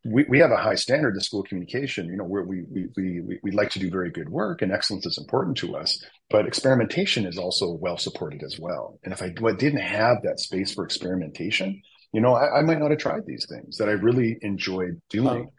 [0.05, 3.21] we, we have a high standard in school communication, you know, where we, we, we,
[3.21, 6.47] we, we like to do very good work and excellence is important to us, but
[6.47, 8.99] experimentation is also well supported as well.
[9.05, 12.91] And if I didn't have that space for experimentation, you know, I, I might not
[12.91, 15.51] have tried these things that I really enjoyed doing,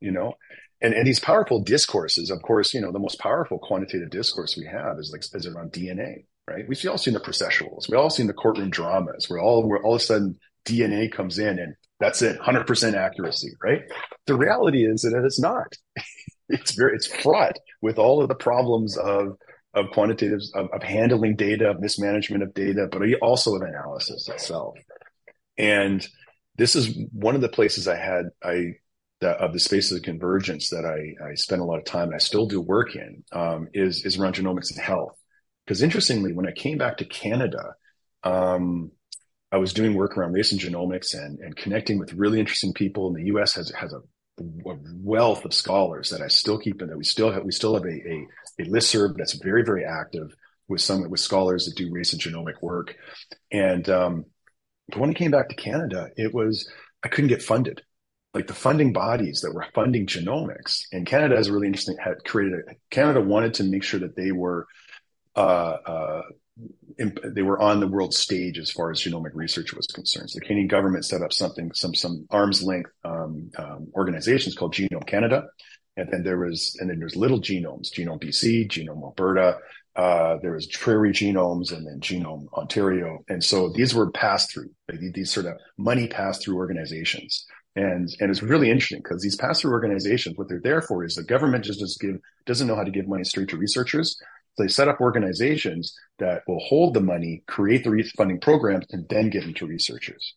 [0.00, 0.34] you know,
[0.80, 4.66] and, and these powerful discourses, of course, you know, the most powerful quantitative discourse we
[4.66, 6.64] have is like, is around DNA, right?
[6.68, 7.88] We've all seen the procedurals.
[7.88, 11.38] We've all seen the courtroom dramas where all, where all of a sudden DNA comes
[11.38, 13.82] in and that's it, 100% accuracy, right?
[14.26, 15.76] The reality is that it's not.
[16.48, 19.36] it's very, it's fraught with all of the problems of,
[19.74, 24.76] of quantitative, of, of handling data, of mismanagement of data, but also of analysis itself.
[25.56, 26.06] And
[26.56, 28.74] this is one of the places I had, I,
[29.22, 32.18] of the spaces of convergence that I, I spent a lot of time and I
[32.18, 35.16] still do work in, um, is, is around genomics and health.
[35.64, 37.74] Because interestingly, when I came back to Canada,
[38.22, 38.90] um,
[39.54, 43.06] I was doing work around race and genomics and, and connecting with really interesting people.
[43.06, 43.54] And the U.S.
[43.54, 43.98] has has a,
[44.38, 47.74] a wealth of scholars that I still keep and that we still have we still
[47.74, 48.26] have a, a,
[48.58, 50.34] a listserv that's very very active
[50.66, 52.96] with some with scholars that do race and genomic work.
[53.52, 54.24] And um,
[54.88, 56.68] but when I came back to Canada, it was
[57.04, 57.80] I couldn't get funded.
[58.34, 62.24] Like the funding bodies that were funding genomics, and Canada has a really interesting had
[62.24, 62.58] created.
[62.68, 64.66] A, Canada wanted to make sure that they were
[65.36, 66.22] uh, uh,
[66.98, 70.30] they were on the world stage as far as genomic research was concerned.
[70.30, 74.74] So the Canadian government set up something, some some arm's length um, um, organizations called
[74.74, 75.44] Genome Canada,
[75.96, 79.58] and then there was and then there's little genomes, Genome BC, Genome Alberta.
[79.96, 84.70] Uh, there was Prairie Genomes and then Genome Ontario, and so these were pass through
[84.88, 87.46] these sort of money pass through organizations.
[87.76, 91.24] And and it's really interesting because these pass-through organizations, what they're there for is the
[91.24, 92.16] government just does give
[92.46, 94.16] doesn't know how to give money straight to researchers.
[94.54, 99.08] So they set up organizations that will hold the money, create the funding programs, and
[99.08, 100.34] then give them to researchers.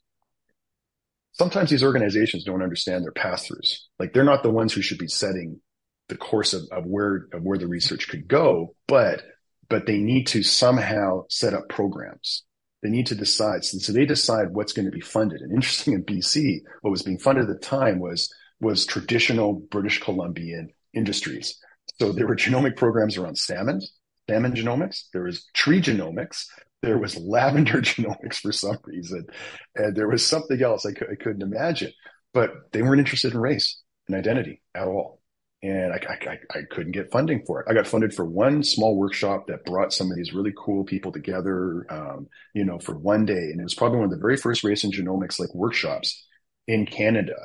[1.34, 3.78] Sometimes these organizations don't understand their pass-throughs.
[4.00, 5.62] Like they're not the ones who should be setting
[6.10, 9.22] the course of, of where of where the research could go, but
[9.70, 12.44] but they need to somehow set up programs
[12.84, 13.64] they need to decide.
[13.64, 15.42] So, so they decide what's going to be funded.
[15.42, 20.02] And interesting in BC, what was being funded at the time was was traditional British
[20.02, 21.60] Columbian industries.
[22.00, 23.82] So there were genomic programs around salmon,
[24.30, 25.04] salmon genomics.
[25.14, 26.46] There was tree genomics.
[26.82, 29.28] There was lavender genomics for some reason,
[29.76, 31.92] and there was something else I, couldn't imagine.
[32.34, 35.18] But they weren't interested in race and identity at all
[35.64, 37.68] and I, I, I, couldn't get funding for it.
[37.70, 41.12] I got funded for one small workshop that brought some of these really cool people
[41.12, 43.34] together, um, you know, for one day.
[43.34, 46.26] And it was probably one of the very first race and genomics like workshops
[46.68, 47.36] in Canada.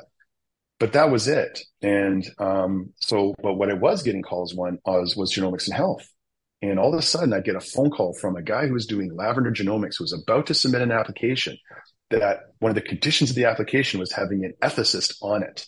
[0.79, 1.61] But that was it.
[1.81, 6.07] And um, so, but what I was getting calls one was, was genomics and health.
[6.63, 8.87] And all of a sudden, I get a phone call from a guy who was
[8.87, 11.57] doing lavender genomics, who was about to submit an application.
[12.09, 15.67] That one of the conditions of the application was having an ethicist on it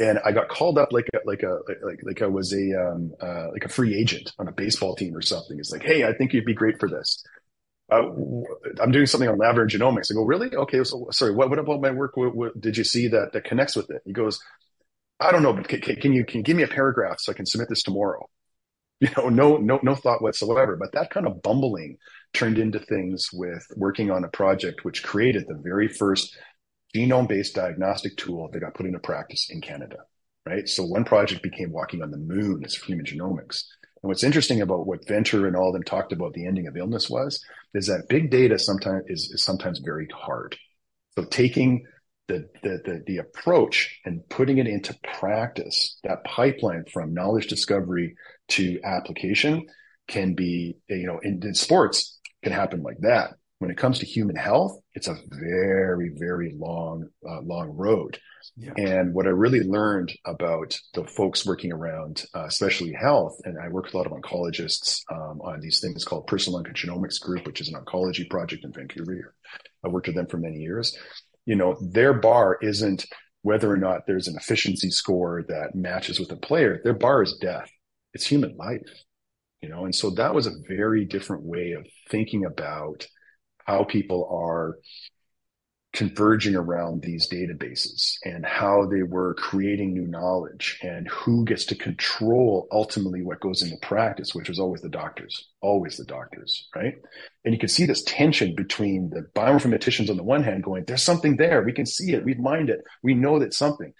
[0.00, 3.12] and I got called up like a, like a like like I was a um,
[3.20, 5.58] uh, like a free agent on a baseball team or something.
[5.58, 7.22] It's like, hey, I think you'd be great for this.
[7.92, 8.02] Uh,
[8.80, 10.10] I'm doing something on lavender genomics.
[10.10, 10.54] I go, really?
[10.54, 11.34] Okay, so sorry.
[11.34, 12.16] What, what about my work?
[12.16, 14.00] What, what, did you see that that connects with it?
[14.06, 14.40] He goes,
[15.18, 17.34] I don't know, but can, can you can you give me a paragraph so I
[17.34, 18.28] can submit this tomorrow?
[19.00, 20.76] You know, no no no thought whatsoever.
[20.76, 21.96] But that kind of bumbling
[22.34, 26.36] turned into things with working on a project which created the very first
[26.94, 29.96] genome based diagnostic tool that got put into practice in Canada,
[30.46, 30.68] right?
[30.68, 33.64] So one project became walking on the moon as human genomics.
[34.02, 36.76] And what's interesting about what Venter and all of them talked about the ending of
[36.76, 37.42] illness was,
[37.74, 40.56] is that big data sometimes is, is sometimes very hard.
[41.16, 41.84] So taking
[42.28, 48.14] the, the, the, the approach and putting it into practice, that pipeline from knowledge discovery
[48.50, 49.66] to application
[50.08, 53.34] can be, you know, in, in sports can happen like that.
[53.58, 58.18] When it comes to human health, it's a very, very long, uh, long road.
[58.56, 58.72] Yeah.
[58.76, 63.68] And what I really learned about the folks working around, uh, especially health, and I
[63.68, 67.60] work with a lot of oncologists um, on these things called Personal Genomics Group, which
[67.60, 69.34] is an oncology project in Vancouver.
[69.84, 70.96] I worked with them for many years.
[71.44, 73.04] You know, their bar isn't
[73.42, 76.80] whether or not there's an efficiency score that matches with a player.
[76.82, 77.70] Their bar is death.
[78.14, 79.04] It's human life.
[79.60, 83.06] You know, and so that was a very different way of thinking about
[83.66, 84.78] how people are
[85.92, 91.74] converging around these databases and how they were creating new knowledge and who gets to
[91.74, 96.94] control ultimately what goes into practice, which was always the doctors, always the doctors, right?
[97.44, 101.02] And you can see this tension between the bioinformaticians on the one hand going, there's
[101.02, 101.62] something there.
[101.62, 102.24] We can see it.
[102.24, 102.82] We've mined it.
[103.02, 103.92] We know that something.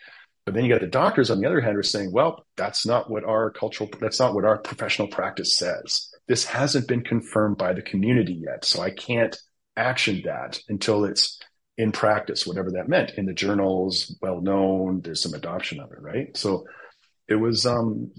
[0.45, 3.11] But then you got the doctors on the other hand are saying, well, that's not
[3.11, 6.09] what our cultural, that's not what our professional practice says.
[6.29, 8.65] This hasn't been confirmed by the community yet.
[8.65, 9.37] So I can't
[9.77, 11.39] action that until it's
[11.77, 13.13] in practice, whatever that meant.
[13.17, 16.37] In the journals, well known, there's some adoption of it, right?
[16.37, 16.67] So
[17.27, 18.11] it was, um,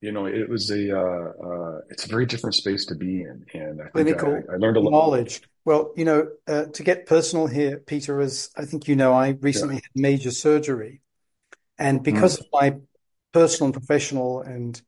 [0.00, 3.44] you know, it was a, uh, uh, it's a very different space to be in,
[3.54, 4.90] and I clinical I, I, learned a lot.
[4.90, 5.42] Knowledge.
[5.64, 9.30] Well, you know, uh, to get personal here, Peter, as I think you know, I
[9.40, 9.80] recently yeah.
[9.82, 11.00] had major surgery,
[11.78, 12.40] and because mm.
[12.40, 12.76] of my
[13.32, 14.80] personal and professional and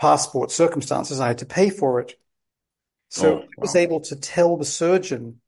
[0.00, 2.14] passport circumstances, I had to pay for it.
[3.08, 5.40] So oh, I was able to tell the surgeon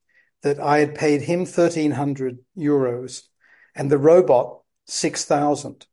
[0.43, 3.23] that I had paid him 1300 euros
[3.75, 5.87] and the robot 6000.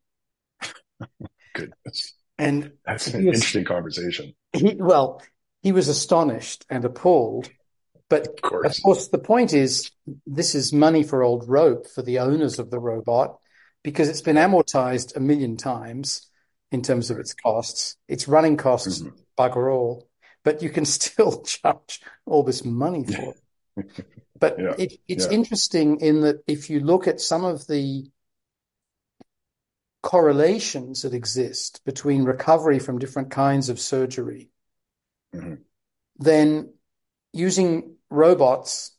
[1.53, 2.13] Goodness.
[2.37, 4.33] And that's an was, interesting conversation.
[4.53, 5.21] He, well,
[5.61, 7.49] he was astonished and appalled.
[8.09, 8.77] But of course.
[8.77, 9.89] of course, the point is
[10.27, 13.39] this is money for old rope for the owners of the robot
[13.83, 16.29] because it's been amortized a million times
[16.71, 17.97] in terms of its costs.
[18.07, 19.09] Its running costs mm-hmm.
[19.37, 20.07] bugger all
[20.43, 23.33] but you can still charge all this money for
[23.77, 24.05] it.
[24.39, 25.31] But yeah, it, it's yeah.
[25.31, 28.11] interesting in that if you look at some of the
[30.01, 34.49] correlations that exist between recovery from different kinds of surgery,
[35.33, 35.53] mm-hmm.
[36.17, 36.73] then
[37.31, 38.91] using robots,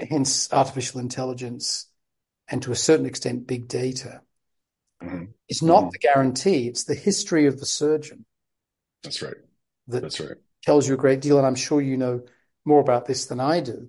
[0.00, 1.87] hence artificial intelligence,
[2.50, 4.22] and to a certain extent, big data,
[5.02, 5.24] mm-hmm.
[5.48, 5.90] is not mm-hmm.
[5.92, 6.68] the guarantee.
[6.68, 8.24] It's the history of the surgeon.
[9.02, 9.36] That's right
[9.88, 10.36] that That's right.
[10.64, 11.38] tells you a great deal.
[11.38, 12.22] And I'm sure you know
[12.64, 13.88] more about this than I do.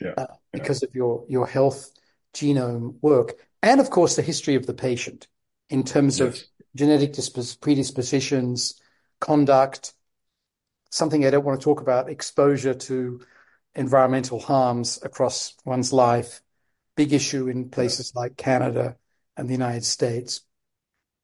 [0.00, 0.14] Yeah.
[0.16, 0.88] Uh, because yeah.
[0.88, 1.90] of your, your health
[2.34, 3.34] genome work.
[3.62, 5.28] And of course, the history of the patient
[5.68, 6.28] in terms yes.
[6.28, 6.42] of
[6.74, 7.14] genetic
[7.60, 8.80] predispositions,
[9.20, 9.92] conduct,
[10.90, 13.20] something I don't want to talk about, exposure to
[13.74, 16.40] environmental harms across one's life,
[17.00, 18.94] big issue in places like Canada
[19.34, 20.42] and the United States.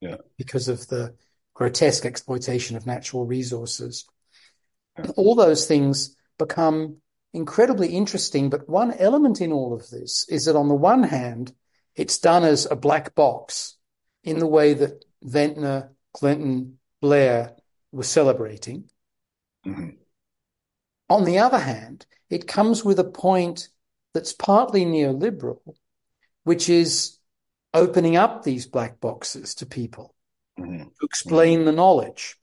[0.00, 0.16] Yeah.
[0.38, 1.14] Because of the
[1.52, 4.06] grotesque exploitation of natural resources.
[4.98, 5.10] Yeah.
[5.16, 6.96] All those things become
[7.34, 8.48] incredibly interesting.
[8.48, 11.52] But one element in all of this is that on the one hand,
[11.94, 13.76] it's done as a black box
[14.24, 17.54] in the way that Venter, Clinton, Blair
[17.92, 18.88] were celebrating.
[19.66, 19.90] Mm-hmm.
[21.10, 23.68] On the other hand, it comes with a point
[24.16, 25.60] that's partly neoliberal,
[26.42, 27.18] which is
[27.74, 30.14] opening up these black boxes to people
[30.58, 30.84] mm-hmm.
[30.84, 31.66] to explain mm-hmm.
[31.66, 32.38] the knowledge.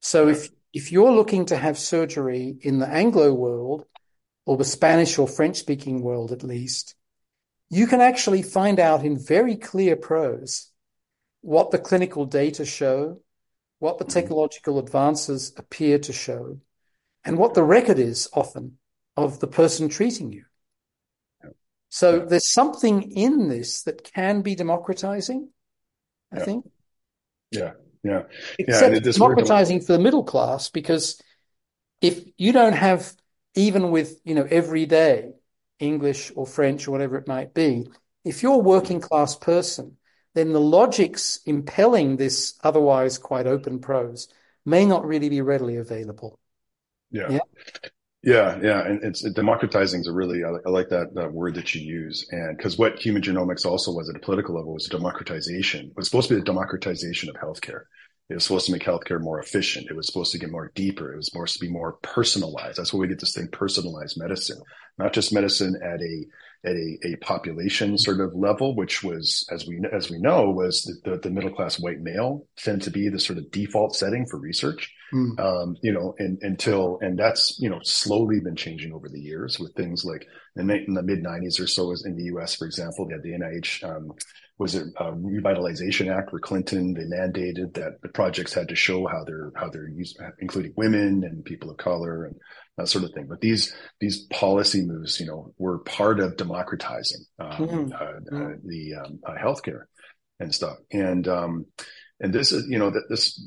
[0.00, 3.84] So if if you're looking to have surgery in the Anglo world
[4.44, 6.96] or the Spanish or French speaking world at least,
[7.70, 10.72] you can actually find out in very clear prose
[11.42, 13.20] what the clinical data show,
[13.78, 14.18] what the mm-hmm.
[14.18, 16.58] technological advances appear to show,
[17.24, 18.78] and what the record is often
[19.16, 20.44] of the person treating you.
[21.94, 25.48] So there's something in this that can be democratizing,
[26.32, 26.44] I yeah.
[26.44, 26.70] think.
[27.52, 27.70] Yeah,
[28.02, 28.22] yeah.
[28.58, 31.22] Except yeah, democratizing for the middle class because
[32.00, 33.12] if you don't have
[33.54, 35.34] even with you know every day
[35.78, 37.86] English or French or whatever it might be,
[38.24, 39.96] if you're a working class person,
[40.34, 44.26] then the logics impelling this otherwise quite open prose
[44.66, 46.40] may not really be readily available.
[47.12, 47.30] Yeah.
[47.30, 47.38] Yeah.
[48.24, 51.74] Yeah, yeah, and it's democratizing is a really I, I like that, that word that
[51.74, 55.88] you use, and because what human genomics also was at a political level was democratization.
[55.88, 57.82] It was supposed to be the democratization of healthcare.
[58.30, 59.88] It was supposed to make healthcare more efficient.
[59.90, 61.12] It was supposed to get more deeper.
[61.12, 62.78] It was supposed to be more personalized.
[62.78, 64.62] That's where we get this thing, personalized medicine,
[64.96, 66.26] not just medicine at a
[66.64, 70.82] at a, a population sort of level, which was, as we as we know, was
[70.82, 74.26] the, the, the middle class white male tend to be the sort of default setting
[74.26, 74.92] for research.
[75.12, 75.38] Mm.
[75.38, 79.60] Um, you know, and until and that's you know slowly been changing over the years
[79.60, 82.66] with things like in, in the mid '90s or so, as in the U.S., for
[82.66, 83.84] example, they had the NIH.
[83.84, 84.12] Um,
[84.58, 89.06] was it a revitalization act where Clinton they mandated that the projects had to show
[89.06, 92.36] how they're how they're used, including women and people of color and
[92.76, 93.26] that sort of thing.
[93.28, 97.92] But these these policy moves, you know, were part of democratizing um, mm-hmm.
[97.92, 98.68] uh, uh, mm-hmm.
[98.68, 99.84] the um, uh, healthcare
[100.38, 100.76] and stuff.
[100.92, 101.66] And um,
[102.20, 103.40] and this is you know that this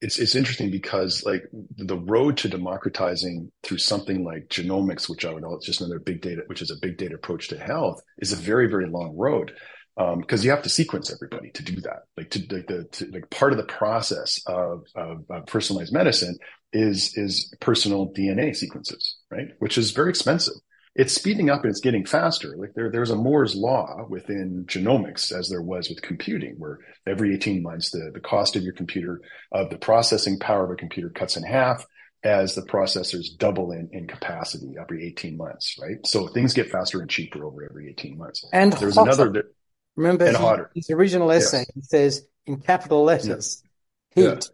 [0.00, 5.32] it's it's interesting because like the road to democratizing through something like genomics, which I
[5.32, 8.00] would know it's just another big data, which is a big data approach to health,
[8.18, 9.52] is a very very long road
[9.96, 12.04] because um, you have to sequence everybody to do that.
[12.16, 16.38] Like to, like, the, to, like part of the process of, of, of, personalized medicine
[16.72, 19.48] is is personal DNA sequences, right?
[19.58, 20.54] Which is very expensive.
[21.00, 22.54] It's speeding up and it's getting faster.
[22.58, 27.34] Like there, there's a Moore's law within genomics, as there was with computing, where every
[27.34, 31.08] 18 months the, the cost of your computer, of the processing power of a computer
[31.08, 31.86] cuts in half
[32.22, 36.06] as the processors double in, in capacity every 18 months, right?
[36.06, 38.44] So things get faster and cheaper over every 18 months.
[38.52, 39.10] And there's hotter.
[39.10, 39.44] another
[39.96, 40.70] Remember and his, hotter.
[40.74, 41.70] his original essay, yes.
[41.74, 43.62] he says in capital letters,
[44.14, 44.50] heat.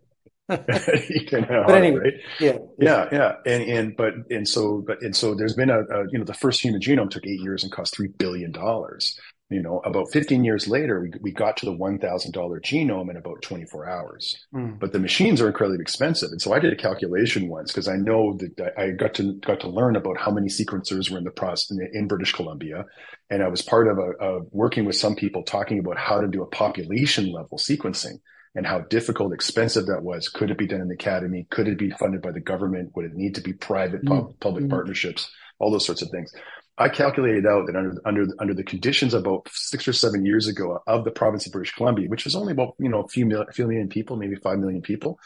[0.49, 2.15] but hotter, anyway, right?
[2.39, 6.05] yeah, yeah, yeah, and and but and so but and so there's been a, a
[6.11, 9.19] you know the first human genome took eight years and cost three billion dollars
[9.49, 12.01] you know, about 15 years later, we, we got to the $1,000
[12.33, 14.37] genome in about 24 hours.
[14.53, 14.81] Mm.
[14.81, 16.33] But the machines are incredibly expensive.
[16.33, 19.61] And so I did a calculation once because I know that I got to, got
[19.61, 22.87] to learn about how many sequencers were in the process in, in British Columbia.
[23.31, 26.27] And I was part of a, of working with some people talking about how to
[26.27, 28.19] do a population level sequencing
[28.57, 30.29] and how difficult, expensive that was.
[30.29, 31.47] Could it be done in the academy?
[31.51, 32.91] Could it be funded by the government?
[32.97, 34.41] Would it need to be private, mm.
[34.41, 34.71] public mm.
[34.71, 35.31] partnerships?
[35.59, 36.33] All those sorts of things.
[36.79, 40.79] I calculated out that under under under the conditions about six or seven years ago
[40.87, 43.47] of the province of British Columbia, which was only about you know a few million,
[43.49, 45.19] a few million people, maybe five million people,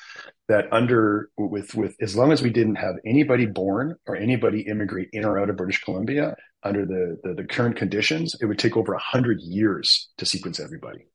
[0.47, 5.09] that under with with as long as we didn't have anybody born or anybody immigrate
[5.13, 8.77] in or out of British Columbia under the the, the current conditions, it would take
[8.77, 11.07] over a hundred years to sequence everybody.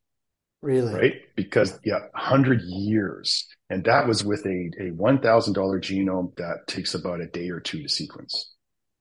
[0.66, 0.93] Really?
[0.93, 1.13] Right?
[1.36, 6.68] Because yeah, hundred years, and that was with a a one thousand dollar genome that
[6.68, 8.55] takes about a day or two to sequence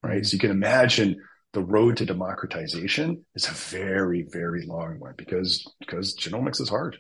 [0.05, 0.25] right?
[0.25, 1.17] So you can imagine
[1.53, 6.97] the road to democratization is a very, very long one because because genomics is hard,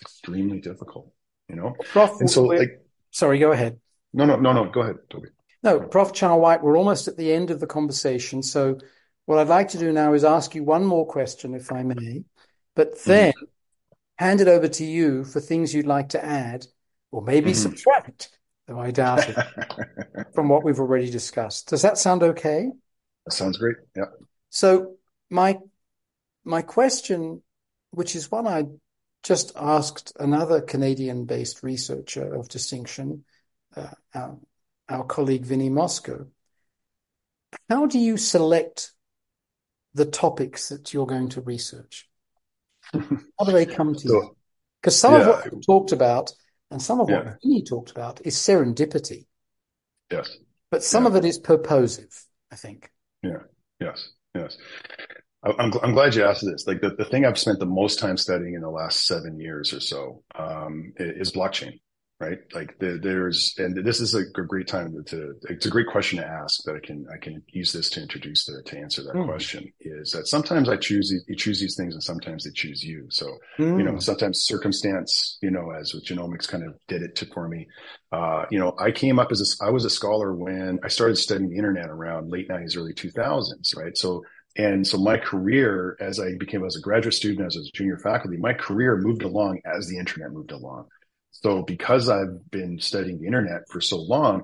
[0.00, 1.10] it's extremely difficult,
[1.48, 1.74] you know.
[1.92, 3.78] Prof, and so, like, sorry, go ahead.
[4.12, 4.70] No, no, no, no.
[4.70, 5.28] Go ahead, Toby.
[5.62, 6.12] No, Prof.
[6.12, 8.42] Chow-White, we're almost at the end of the conversation.
[8.42, 8.78] So,
[9.26, 12.24] what I'd like to do now is ask you one more question, if I may,
[12.74, 13.10] but mm-hmm.
[13.10, 13.44] then mm-hmm.
[14.18, 16.66] Hand it over to you for things you'd like to add
[17.10, 17.60] or maybe mm-hmm.
[17.60, 18.30] subtract
[18.66, 19.36] though I doubt it,
[20.34, 21.68] from what we've already discussed.
[21.68, 22.68] Does that sound okay?
[23.26, 23.76] That sounds great.
[23.96, 24.06] Yeah.
[24.50, 24.94] So
[25.30, 25.58] my
[26.44, 27.42] my question,
[27.90, 28.64] which is one I
[29.22, 33.24] just asked another Canadian-based researcher of distinction,
[33.76, 34.38] uh, our,
[34.88, 36.26] our colleague Vinny Mosco,
[37.70, 38.90] how do you select
[39.94, 42.08] the topics that you're going to research?
[42.92, 44.36] How do they come to you?
[44.80, 45.20] Because some yeah.
[45.20, 46.32] of what you talked about
[46.70, 47.60] and some of what yeah.
[47.68, 49.26] talked about is serendipity.
[50.10, 50.36] Yes.
[50.70, 51.10] But some yeah.
[51.10, 52.90] of it is purposive, I think.
[53.22, 53.42] Yeah.
[53.80, 54.08] Yes.
[54.34, 54.56] Yes.
[55.44, 56.66] I'm, I'm glad you asked this.
[56.66, 59.72] Like the, the thing I've spent the most time studying in the last seven years
[59.72, 61.80] or so um, is blockchain
[62.22, 62.38] right?
[62.54, 66.18] Like the, there's, and this is a great time to, to, it's a great question
[66.18, 69.14] to ask that I can, I can use this to introduce the, to answer that
[69.14, 69.26] mm.
[69.26, 73.06] question is that sometimes I choose, you choose these things and sometimes they choose you.
[73.10, 73.26] So,
[73.58, 73.78] mm.
[73.78, 73.98] you know, hmm.
[73.98, 77.66] sometimes circumstance, you know, as with genomics kind of did it to, for me.
[78.12, 81.16] Uh, you know, I came up as a, I was a scholar when I started
[81.16, 83.96] studying the internet around late nineties, early two thousands, right?
[83.96, 84.24] So,
[84.56, 88.36] and so my career as I became as a graduate student, as a junior faculty,
[88.36, 90.88] my career moved along as the internet moved along.
[91.32, 94.42] So because I've been studying the internet for so long,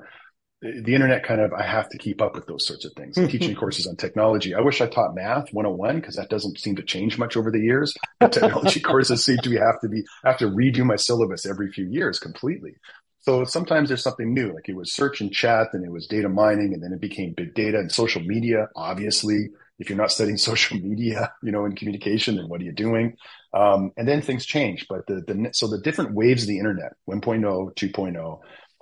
[0.61, 3.17] the internet kind of, I have to keep up with those sorts of things.
[3.17, 3.29] Mm-hmm.
[3.29, 4.55] teaching courses on technology.
[4.55, 7.61] I wish I taught math 101 because that doesn't seem to change much over the
[7.61, 7.95] years.
[8.19, 11.47] But technology courses seem to be, have to be, I have to redo my syllabus
[11.47, 12.73] every few years completely.
[13.21, 16.29] So sometimes there's something new, like it was search and chat, and it was data
[16.29, 20.37] mining, and then it became big data and social media, obviously if you're not studying
[20.37, 23.17] social media, you know, in communication, then what are you doing?
[23.55, 24.87] Um, and then things change.
[24.89, 28.39] But the, the so the different waves of the internet, 1.0, 2.0,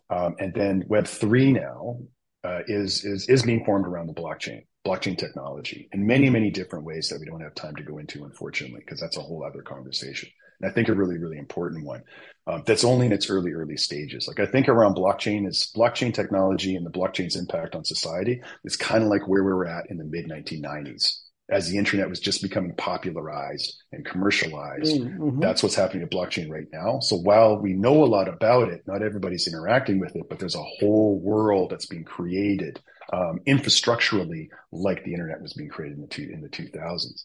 [0.09, 1.99] um, and then Web three now
[2.45, 6.85] uh, is is is being formed around the blockchain, blockchain technology, in many many different
[6.85, 9.63] ways that we don't have time to go into, unfortunately, because that's a whole other
[9.63, 10.29] conversation.
[10.61, 12.03] And I think a really really important one
[12.47, 14.29] um, that's only in its early early stages.
[14.29, 18.77] Like I think around blockchain is blockchain technology and the blockchain's impact on society is
[18.77, 22.19] kind of like where we were at in the mid 1990s as the internet was
[22.19, 25.01] just becoming popularized and commercialized.
[25.01, 25.41] Mm-hmm.
[25.41, 26.99] That's what's happening to blockchain right now.
[27.01, 30.57] So while we know a lot about it, not everybody's interacting with it, but there's
[30.57, 32.81] a whole world that's being created
[33.13, 37.25] um, infrastructurally, like the internet was being created in the, two, in the 2000s.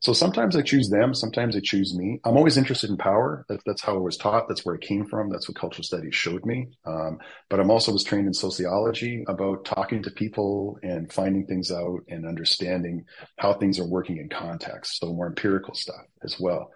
[0.00, 2.20] So sometimes I choose them, sometimes they choose me.
[2.24, 3.44] I'm always interested in power.
[3.48, 4.48] That, that's how I was taught.
[4.48, 5.28] That's where I came from.
[5.28, 6.68] That's what cultural studies showed me.
[6.86, 7.18] Um,
[7.48, 12.00] but I'm also was trained in sociology about talking to people and finding things out
[12.08, 13.04] and understanding
[13.38, 14.98] how things are working in context.
[14.98, 16.70] So more empirical stuff as well.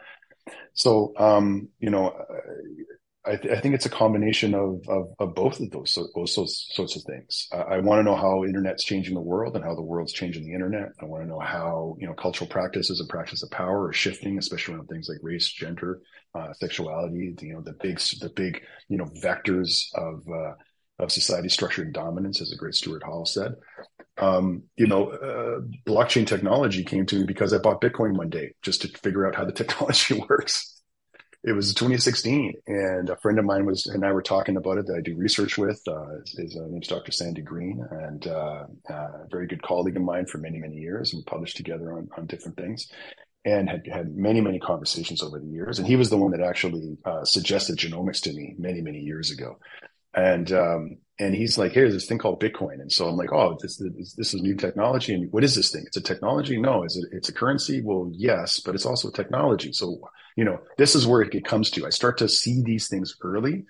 [0.75, 2.15] So, um, you know,
[3.25, 6.67] I, th- I, think it's a combination of, of, of both of those, those, those
[6.73, 7.49] sorts of things.
[7.53, 10.55] I want to know how internet's changing the world and how the world's changing the
[10.55, 10.89] internet.
[11.01, 14.39] I want to know how you know cultural practices and practice of power are shifting,
[14.39, 16.01] especially around things like race, gender,
[16.35, 17.35] uh, sexuality.
[17.41, 20.55] You know the big the big you know vectors of uh,
[20.99, 23.55] of society structure and dominance, as the great Stuart Hall said.
[24.19, 28.53] Um, you know, uh, blockchain technology came to me because I bought Bitcoin one day
[28.63, 30.72] just to figure out how the technology works
[31.45, 34.87] it was 2016 and a friend of mine was and i were talking about it
[34.87, 38.95] that i do research with uh, his uh, name's dr sandy green and uh, uh,
[38.95, 42.27] a very good colleague of mine for many many years and published together on, on
[42.27, 42.89] different things
[43.45, 46.41] and had had many many conversations over the years and he was the one that
[46.41, 49.59] actually uh, suggested genomics to me many many years ago.
[50.15, 53.57] And um, and he's like, "Here's this thing called Bitcoin." And so I'm like, "Oh,
[53.61, 55.85] this, this, this is new technology." And what is this thing?
[55.87, 56.61] It's a technology?
[56.61, 57.17] No, is it?
[57.17, 57.81] It's a currency?
[57.81, 59.73] Well, yes, but it's also technology.
[59.73, 61.87] So you know, this is where it comes to.
[61.87, 63.65] I start to see these things early,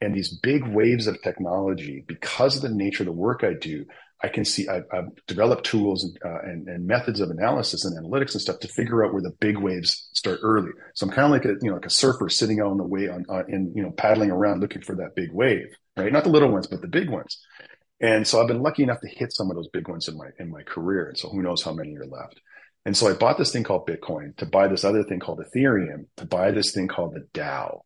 [0.00, 3.84] and these big waves of technology because of the nature of the work I do.
[4.22, 7.98] I can see I've, I've developed tools and, uh, and, and, methods of analysis and
[7.98, 10.70] analytics and stuff to figure out where the big waves start early.
[10.94, 12.84] So I'm kind of like a you know like a surfer sitting out on the
[12.84, 16.12] way on, on and you know paddling around looking for that big wave, right?
[16.12, 17.38] Not the little ones, but the big ones.
[18.00, 20.28] And so I've been lucky enough to hit some of those big ones in my
[20.38, 21.08] in my career.
[21.08, 22.40] And so who knows how many are left.
[22.84, 26.06] And so I bought this thing called Bitcoin to buy this other thing called Ethereum
[26.16, 27.80] to buy this thing called the DAO.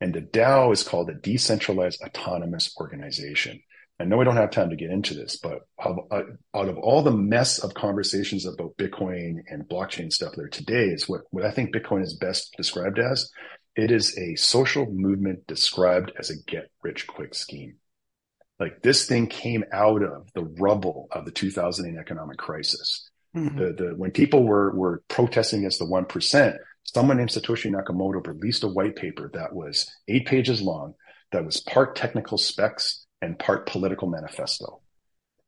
[0.00, 3.60] And the DAO is called a decentralized autonomous organization.
[4.00, 7.10] I know we don't have time to get into this, but out of all the
[7.10, 11.74] mess of conversations about Bitcoin and blockchain stuff there today is what, what I think
[11.74, 13.28] Bitcoin is best described as.
[13.74, 17.76] It is a social movement described as a get rich quick scheme.
[18.60, 23.10] Like this thing came out of the rubble of the 2008 economic crisis.
[23.36, 23.58] Mm-hmm.
[23.58, 28.62] The, the, when people were, were protesting against the 1%, someone named Satoshi Nakamoto released
[28.62, 30.94] a white paper that was eight pages long,
[31.32, 34.80] that was part technical specs and part political manifesto.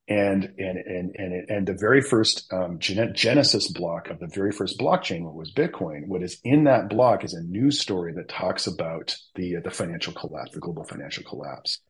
[0.09, 4.77] And and and and and the very first um, genesis block of the very first
[4.77, 6.09] blockchain was Bitcoin.
[6.09, 10.13] What is in that block is a news story that talks about the the financial
[10.13, 11.81] collapse, the global financial collapse.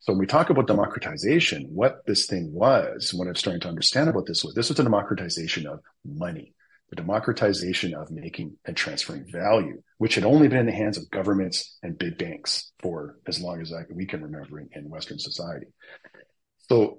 [0.00, 4.10] So when we talk about democratization, what this thing was, what I'm starting to understand
[4.10, 6.54] about this was this was a democratization of money,
[6.92, 11.10] the democratization of making and transferring value, which had only been in the hands of
[11.10, 15.18] governments and big banks for as long as I, we can remember in, in Western
[15.18, 15.68] society.
[16.68, 16.98] So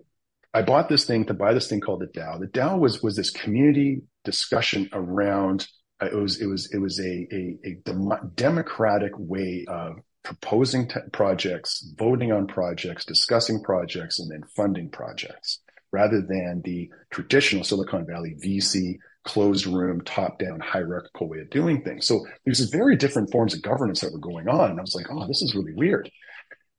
[0.51, 2.39] I bought this thing to buy this thing called the DAO.
[2.39, 5.67] The DAO was was this community discussion around
[6.01, 10.89] uh, it was it was it was a a, a dem- democratic way of proposing
[11.11, 15.59] projects, voting on projects, discussing projects, and then funding projects,
[15.91, 21.81] rather than the traditional Silicon Valley VC closed room, top down hierarchical way of doing
[21.83, 22.05] things.
[22.05, 24.71] So there's very different forms of governance that were going on.
[24.71, 26.09] And I was like, oh, this is really weird.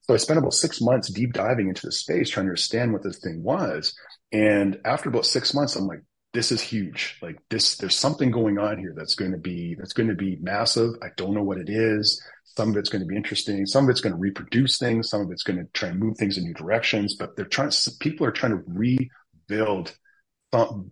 [0.02, 3.02] So I spent about six months deep diving into the space, trying to understand what
[3.02, 3.96] this thing was.
[4.32, 6.02] And after about six months, I'm like,
[6.34, 7.18] this is huge.
[7.22, 10.36] Like this, there's something going on here that's going to be, that's going to be
[10.42, 10.90] massive.
[11.02, 12.22] I don't know what it is.
[12.56, 13.64] Some of it's going to be interesting.
[13.66, 15.08] Some of it's going to reproduce things.
[15.08, 17.70] Some of it's going to try and move things in new directions, but they're trying,
[18.00, 19.96] people are trying to rebuild,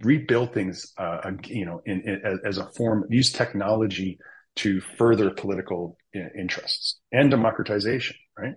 [0.02, 4.18] rebuild things, uh, you know, in, in, as a form, use technology
[4.56, 8.54] to further political interests and democratization, right?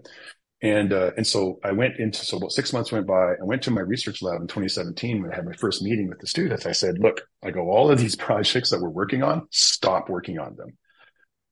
[0.61, 3.33] And uh, and so I went into so about six months went by.
[3.33, 6.19] I went to my research lab in 2017 when I had my first meeting with
[6.19, 6.65] the students.
[6.65, 9.47] I said, "Look, I go all of these projects that we're working on.
[9.51, 10.77] Stop working on them.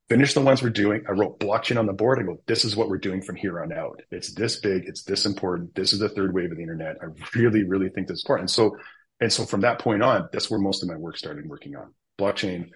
[0.09, 1.03] Finish the ones we're doing.
[1.07, 2.19] I wrote blockchain on the board.
[2.19, 4.01] I go, this is what we're doing from here on out.
[4.11, 4.83] It's this big.
[4.85, 5.75] It's this important.
[5.75, 6.97] This is the third wave of the internet.
[7.01, 8.49] I really, really think this is important.
[8.49, 8.77] And so
[9.23, 11.93] and so from that point on, that's where most of my work started working on
[12.19, 12.67] blockchain,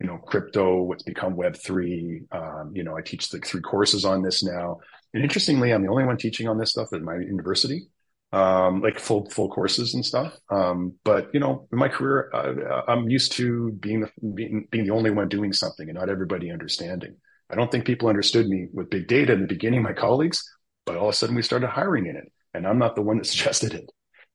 [0.00, 2.22] you know, crypto, what's become Web three.
[2.32, 4.78] Um, you know, I teach like three courses on this now.
[5.12, 7.88] And interestingly, I'm the only one teaching on this stuff at my university,
[8.32, 10.38] um, like full full courses and stuff.
[10.48, 14.84] Um, but you know, in my career, uh, I'm used to being the being, being
[14.84, 17.16] the only one doing something and not everybody understanding.
[17.50, 20.50] I don't think people understood me with big data in the beginning, my colleagues,
[20.86, 23.18] but all of a sudden we started hiring in it, and I'm not the one
[23.18, 23.90] that suggested it.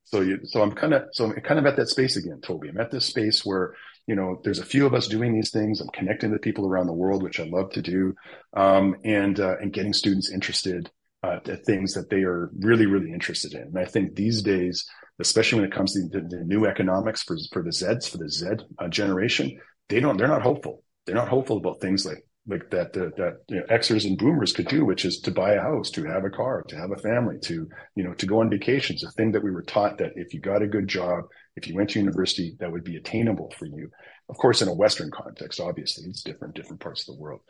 [0.06, 2.70] So you, so I'm kind of so I'm kind of at that space again, Toby.
[2.70, 3.74] I'm at this space where
[4.08, 5.82] you know, there's a few of us doing these things.
[5.82, 8.14] I'm connecting to people around the world, which I love to do,
[8.56, 10.91] um, and uh, and getting students interested
[11.24, 13.64] uh, at things that they are really, really interested in.
[13.64, 14.88] And I think these days,
[15.20, 18.30] especially when it comes to the, the new economics for for the Zeds, for the
[18.30, 18.47] Z
[18.78, 20.84] uh, generation, they don't, they're not hopeful.
[21.06, 24.68] They're not hopeful about things like like that that you know, Xers and Boomers could
[24.68, 27.38] do, which is to buy a house, to have a car, to have a family,
[27.43, 29.04] to you know to go on vacations.
[29.04, 31.26] A thing that we were taught that if you got a good job,
[31.56, 33.89] if you went to university, that would be attainable for you.
[34.30, 37.41] Of course, in a Western context, obviously, it's different, different parts of the world.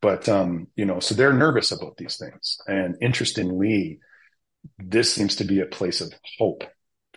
[0.00, 2.58] But um, you know, so they're nervous about these things.
[2.66, 3.98] And interestingly,
[4.78, 6.64] this seems to be a place of hope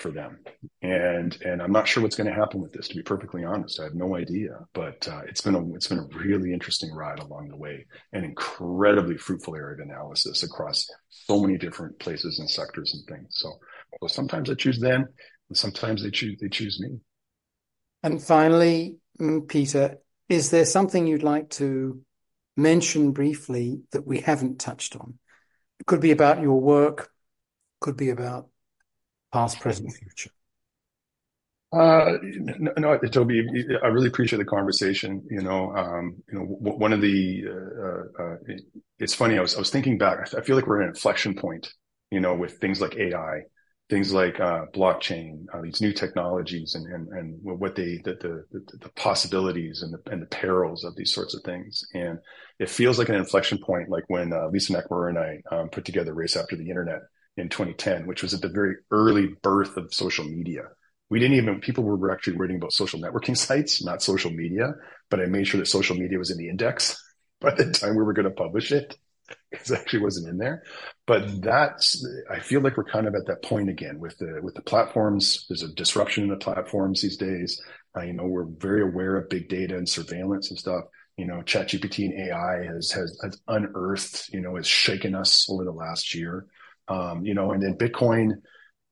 [0.02, 0.40] for them.
[0.82, 2.88] And and I'm not sure what's going to happen with this.
[2.90, 4.58] To be perfectly honest, I have no idea.
[4.74, 8.24] But uh, it's been a it's been a really interesting ride along the way, an
[8.24, 13.28] incredibly fruitful area of analysis across so many different places and sectors and things.
[13.32, 13.54] So,
[14.02, 15.06] so sometimes I choose them,
[15.50, 17.00] and sometimes they choose they choose me.
[18.04, 22.02] And finally, mm, Peter, is there something you'd like to
[22.58, 25.20] mention briefly that we haven't touched on?
[25.80, 27.10] It could be about your work,
[27.80, 28.51] could be about
[29.32, 30.32] past, present, future?
[31.74, 33.46] Uh, no, no, Toby,
[33.82, 35.26] I really appreciate the conversation.
[35.30, 38.36] You know, um, you know, one of the, uh, uh,
[39.00, 39.38] it's funny.
[39.38, 40.34] I was, I was thinking back.
[40.34, 41.72] I feel like we're at an inflection point,
[42.12, 43.44] you know, with things like AI,
[43.90, 48.16] things like, uh, blockchain, uh, these new technologies and, and, and what they, the,
[48.52, 51.86] the, the possibilities and the, and the perils of these sorts of things.
[51.94, 52.20] And
[52.60, 55.86] it feels like an inflection point, like when, uh, Lisa Nakamura and I, um, put
[55.86, 57.00] together Race After the Internet
[57.38, 60.64] in 2010, which was at the very early birth of social media.
[61.10, 64.74] We didn't even, people were actually reading about social networking sites, not social media,
[65.10, 67.02] but I made sure that social media was in the index
[67.42, 68.98] by the time we were going to publish it
[69.50, 70.64] because it actually wasn't in there.
[71.08, 74.56] But that's, I feel like we're kind of at that point again with the, with
[74.56, 75.46] the platforms.
[75.48, 77.62] There's a disruption in the platforms these days.
[77.96, 80.84] Uh, you know, we're very aware of big data and surveillance and stuff
[81.18, 85.64] you know, ChatGPT and AI has, has, has unearthed, you know, has shaken us over
[85.64, 86.48] the last year.
[86.88, 88.34] Um, you know, and then Bitcoin,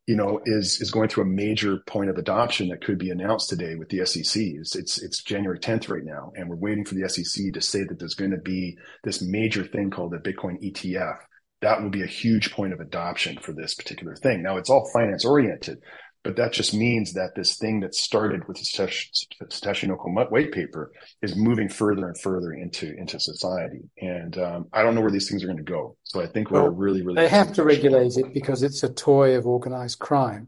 [0.08, 3.50] you know, is is going through a major point of adoption that could be announced
[3.50, 4.42] today with the SEC.
[4.42, 7.84] It's it's, it's January 10th right now, and we're waiting for the SEC to say
[7.84, 11.18] that there's going to be this major thing called the Bitcoin ETF.
[11.62, 14.42] That will be a huge point of adoption for this particular thing.
[14.42, 15.80] Now it's all finance oriented,
[16.24, 20.91] but that just means that this thing that started with the Satoshi Nakamoto white paper
[21.22, 23.89] is moving further and further into into society.
[24.01, 25.95] And um, I don't know where these things are going to go.
[26.03, 27.22] So I think we're well, really, really.
[27.22, 30.47] They have to regulate it because it's a toy of organized crime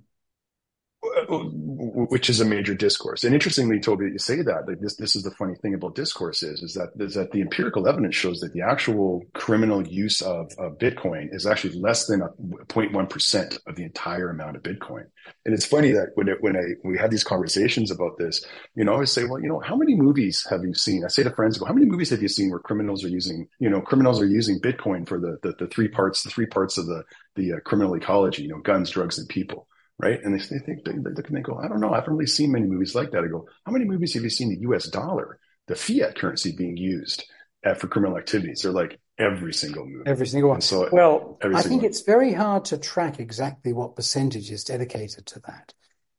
[1.32, 3.24] which is a major discourse.
[3.24, 6.44] And interestingly, Toby, you say that like this, this is the funny thing about discourse
[6.44, 10.52] is, is that, is that the empirical evidence shows that the actual criminal use of,
[10.58, 15.06] of Bitcoin is actually less than a 0.1% of the entire amount of Bitcoin.
[15.46, 18.84] And it's funny that when it, when I, we have these conversations about this, you
[18.84, 21.06] know, I always say, well, you know, how many movies have you seen?
[21.06, 23.48] I say to friends, well, how many movies have you seen where criminals are using,
[23.60, 26.78] you know, criminals are using Bitcoin for the, the, the three parts, the three parts
[26.78, 27.04] of the,
[27.36, 29.68] the uh, criminal ecology, you know, guns, drugs, and people
[30.02, 30.20] right?
[30.24, 32.28] And they, they think they, look and they go, I don't know, I haven't really
[32.28, 33.24] seen many movies like that.
[33.24, 34.88] I go, how many movies have you seen the U.S.
[34.88, 37.24] dollar, the fiat currency being used
[37.64, 38.62] at, for criminal activities?
[38.62, 40.58] They're like every single movie, every single one.
[40.58, 41.90] And so well, I think one.
[41.90, 45.74] it's very hard to track exactly what percentage is dedicated to that.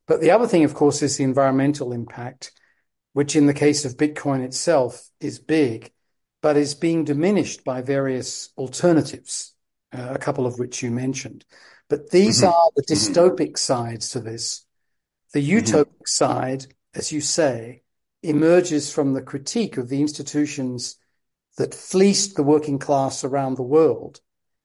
[0.06, 2.52] But the other thing, of course, is the environmental impact,
[3.12, 5.92] which in the case of Bitcoin itself is big,
[6.40, 9.54] but is being diminished by various alternatives,
[9.92, 11.44] uh, a couple of which you mentioned.
[11.92, 12.46] But these mm-hmm.
[12.46, 12.94] are the mm-hmm.
[12.94, 13.56] dystopic mm-hmm.
[13.56, 14.64] sides to this.
[15.34, 15.58] The mm-hmm.
[15.58, 16.06] utopic mm-hmm.
[16.06, 17.82] side, as you say,
[18.22, 20.96] emerges from the critique of the institutions
[21.58, 24.22] that fleeced the working class around the world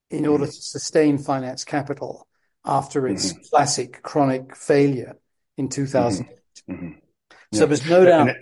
[0.09, 0.51] in order mm-hmm.
[0.51, 2.30] to sustain finance capital
[2.63, 5.17] after its classic chronic failure
[5.57, 6.34] in 2008.
[6.69, 6.91] Mm-hmm.
[7.51, 7.65] So yeah.
[7.65, 8.30] there's no doubt.
[8.30, 8.38] It,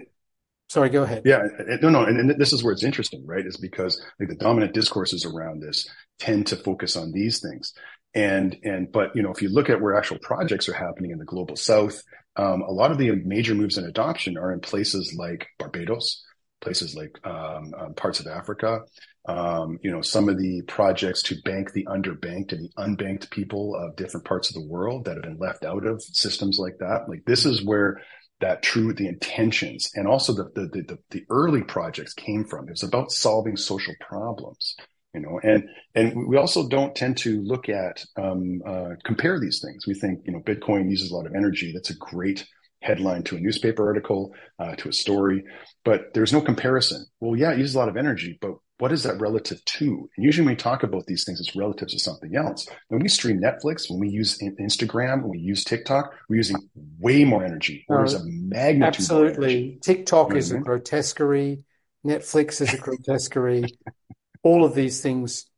[0.70, 1.24] sorry, go ahead.
[1.26, 1.42] Yeah,
[1.82, 3.48] no, no, and, and, this is where it's interesting, right?
[3.48, 7.74] Is because like the dominant discourses around this tend to focus on these things,
[8.16, 11.20] and and but you know if you look at where actual projects are happening in
[11.20, 12.02] the global South,
[12.38, 16.24] um, a lot of the major moves in adoption are in places like Barbados,
[16.62, 18.80] places like um, um, parts of Africa,
[19.28, 23.76] um, you know, some of the projects to bank the underbanked and the unbanked people
[23.76, 27.10] of different parts of the world that have been left out of systems like that.
[27.10, 28.02] Like this is where
[28.40, 32.68] that true the intentions and also the the the, the early projects came from.
[32.68, 34.78] It was about solving social problems
[35.16, 39.62] you know and and we also don't tend to look at um, uh, compare these
[39.62, 42.46] things we think you know bitcoin uses a lot of energy that's a great
[42.82, 45.44] headline to a newspaper article uh, to a story
[45.84, 49.04] but there's no comparison well yeah it uses a lot of energy but what is
[49.04, 50.10] that relative to?
[50.18, 52.68] And usually when we talk about these things, it's relative to something else.
[52.90, 56.58] When we stream Netflix, when we use Instagram, when we use TikTok, we're using
[57.00, 57.86] way more energy.
[57.88, 58.96] Orders of magnitude.
[58.96, 59.80] Absolutely.
[59.82, 61.64] TikTok is a grotesquerie.
[62.06, 63.64] Netflix is a grotesquerie.
[64.46, 65.50] All of these things,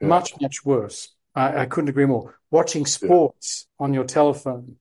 [0.00, 0.06] yeah.
[0.06, 1.14] much, much worse.
[1.34, 2.38] I, I, couldn't agree more.
[2.50, 3.84] Watching sports yeah.
[3.84, 4.76] on your telephone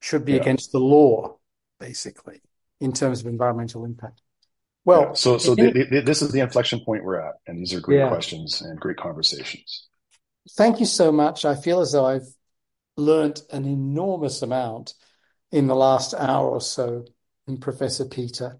[0.00, 0.40] should be yeah.
[0.40, 1.36] against the law,
[1.78, 2.40] basically,
[2.80, 4.20] in terms of environmental impact.
[4.86, 7.80] Well, so so the, the, this is the inflection point we're at, and these are
[7.80, 9.88] great questions and great conversations.
[10.52, 11.44] Thank you so much.
[11.44, 12.28] I feel as though I've
[12.96, 14.94] learnt an enormous amount
[15.50, 17.04] in the last hour or so,
[17.60, 18.58] Professor Peter.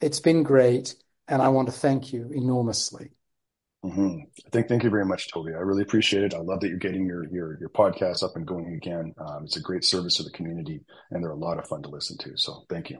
[0.00, 0.94] It's been great,
[1.26, 3.12] and I want to thank you enormously.
[3.84, 4.18] Mm-hmm.
[4.52, 5.54] Thank, thank you very much, Toby.
[5.54, 6.34] I really appreciate it.
[6.34, 9.14] I love that you're getting your your your podcast up and going again.
[9.18, 11.88] Um, it's a great service to the community, and they're a lot of fun to
[11.88, 12.36] listen to.
[12.36, 12.98] So, thank you.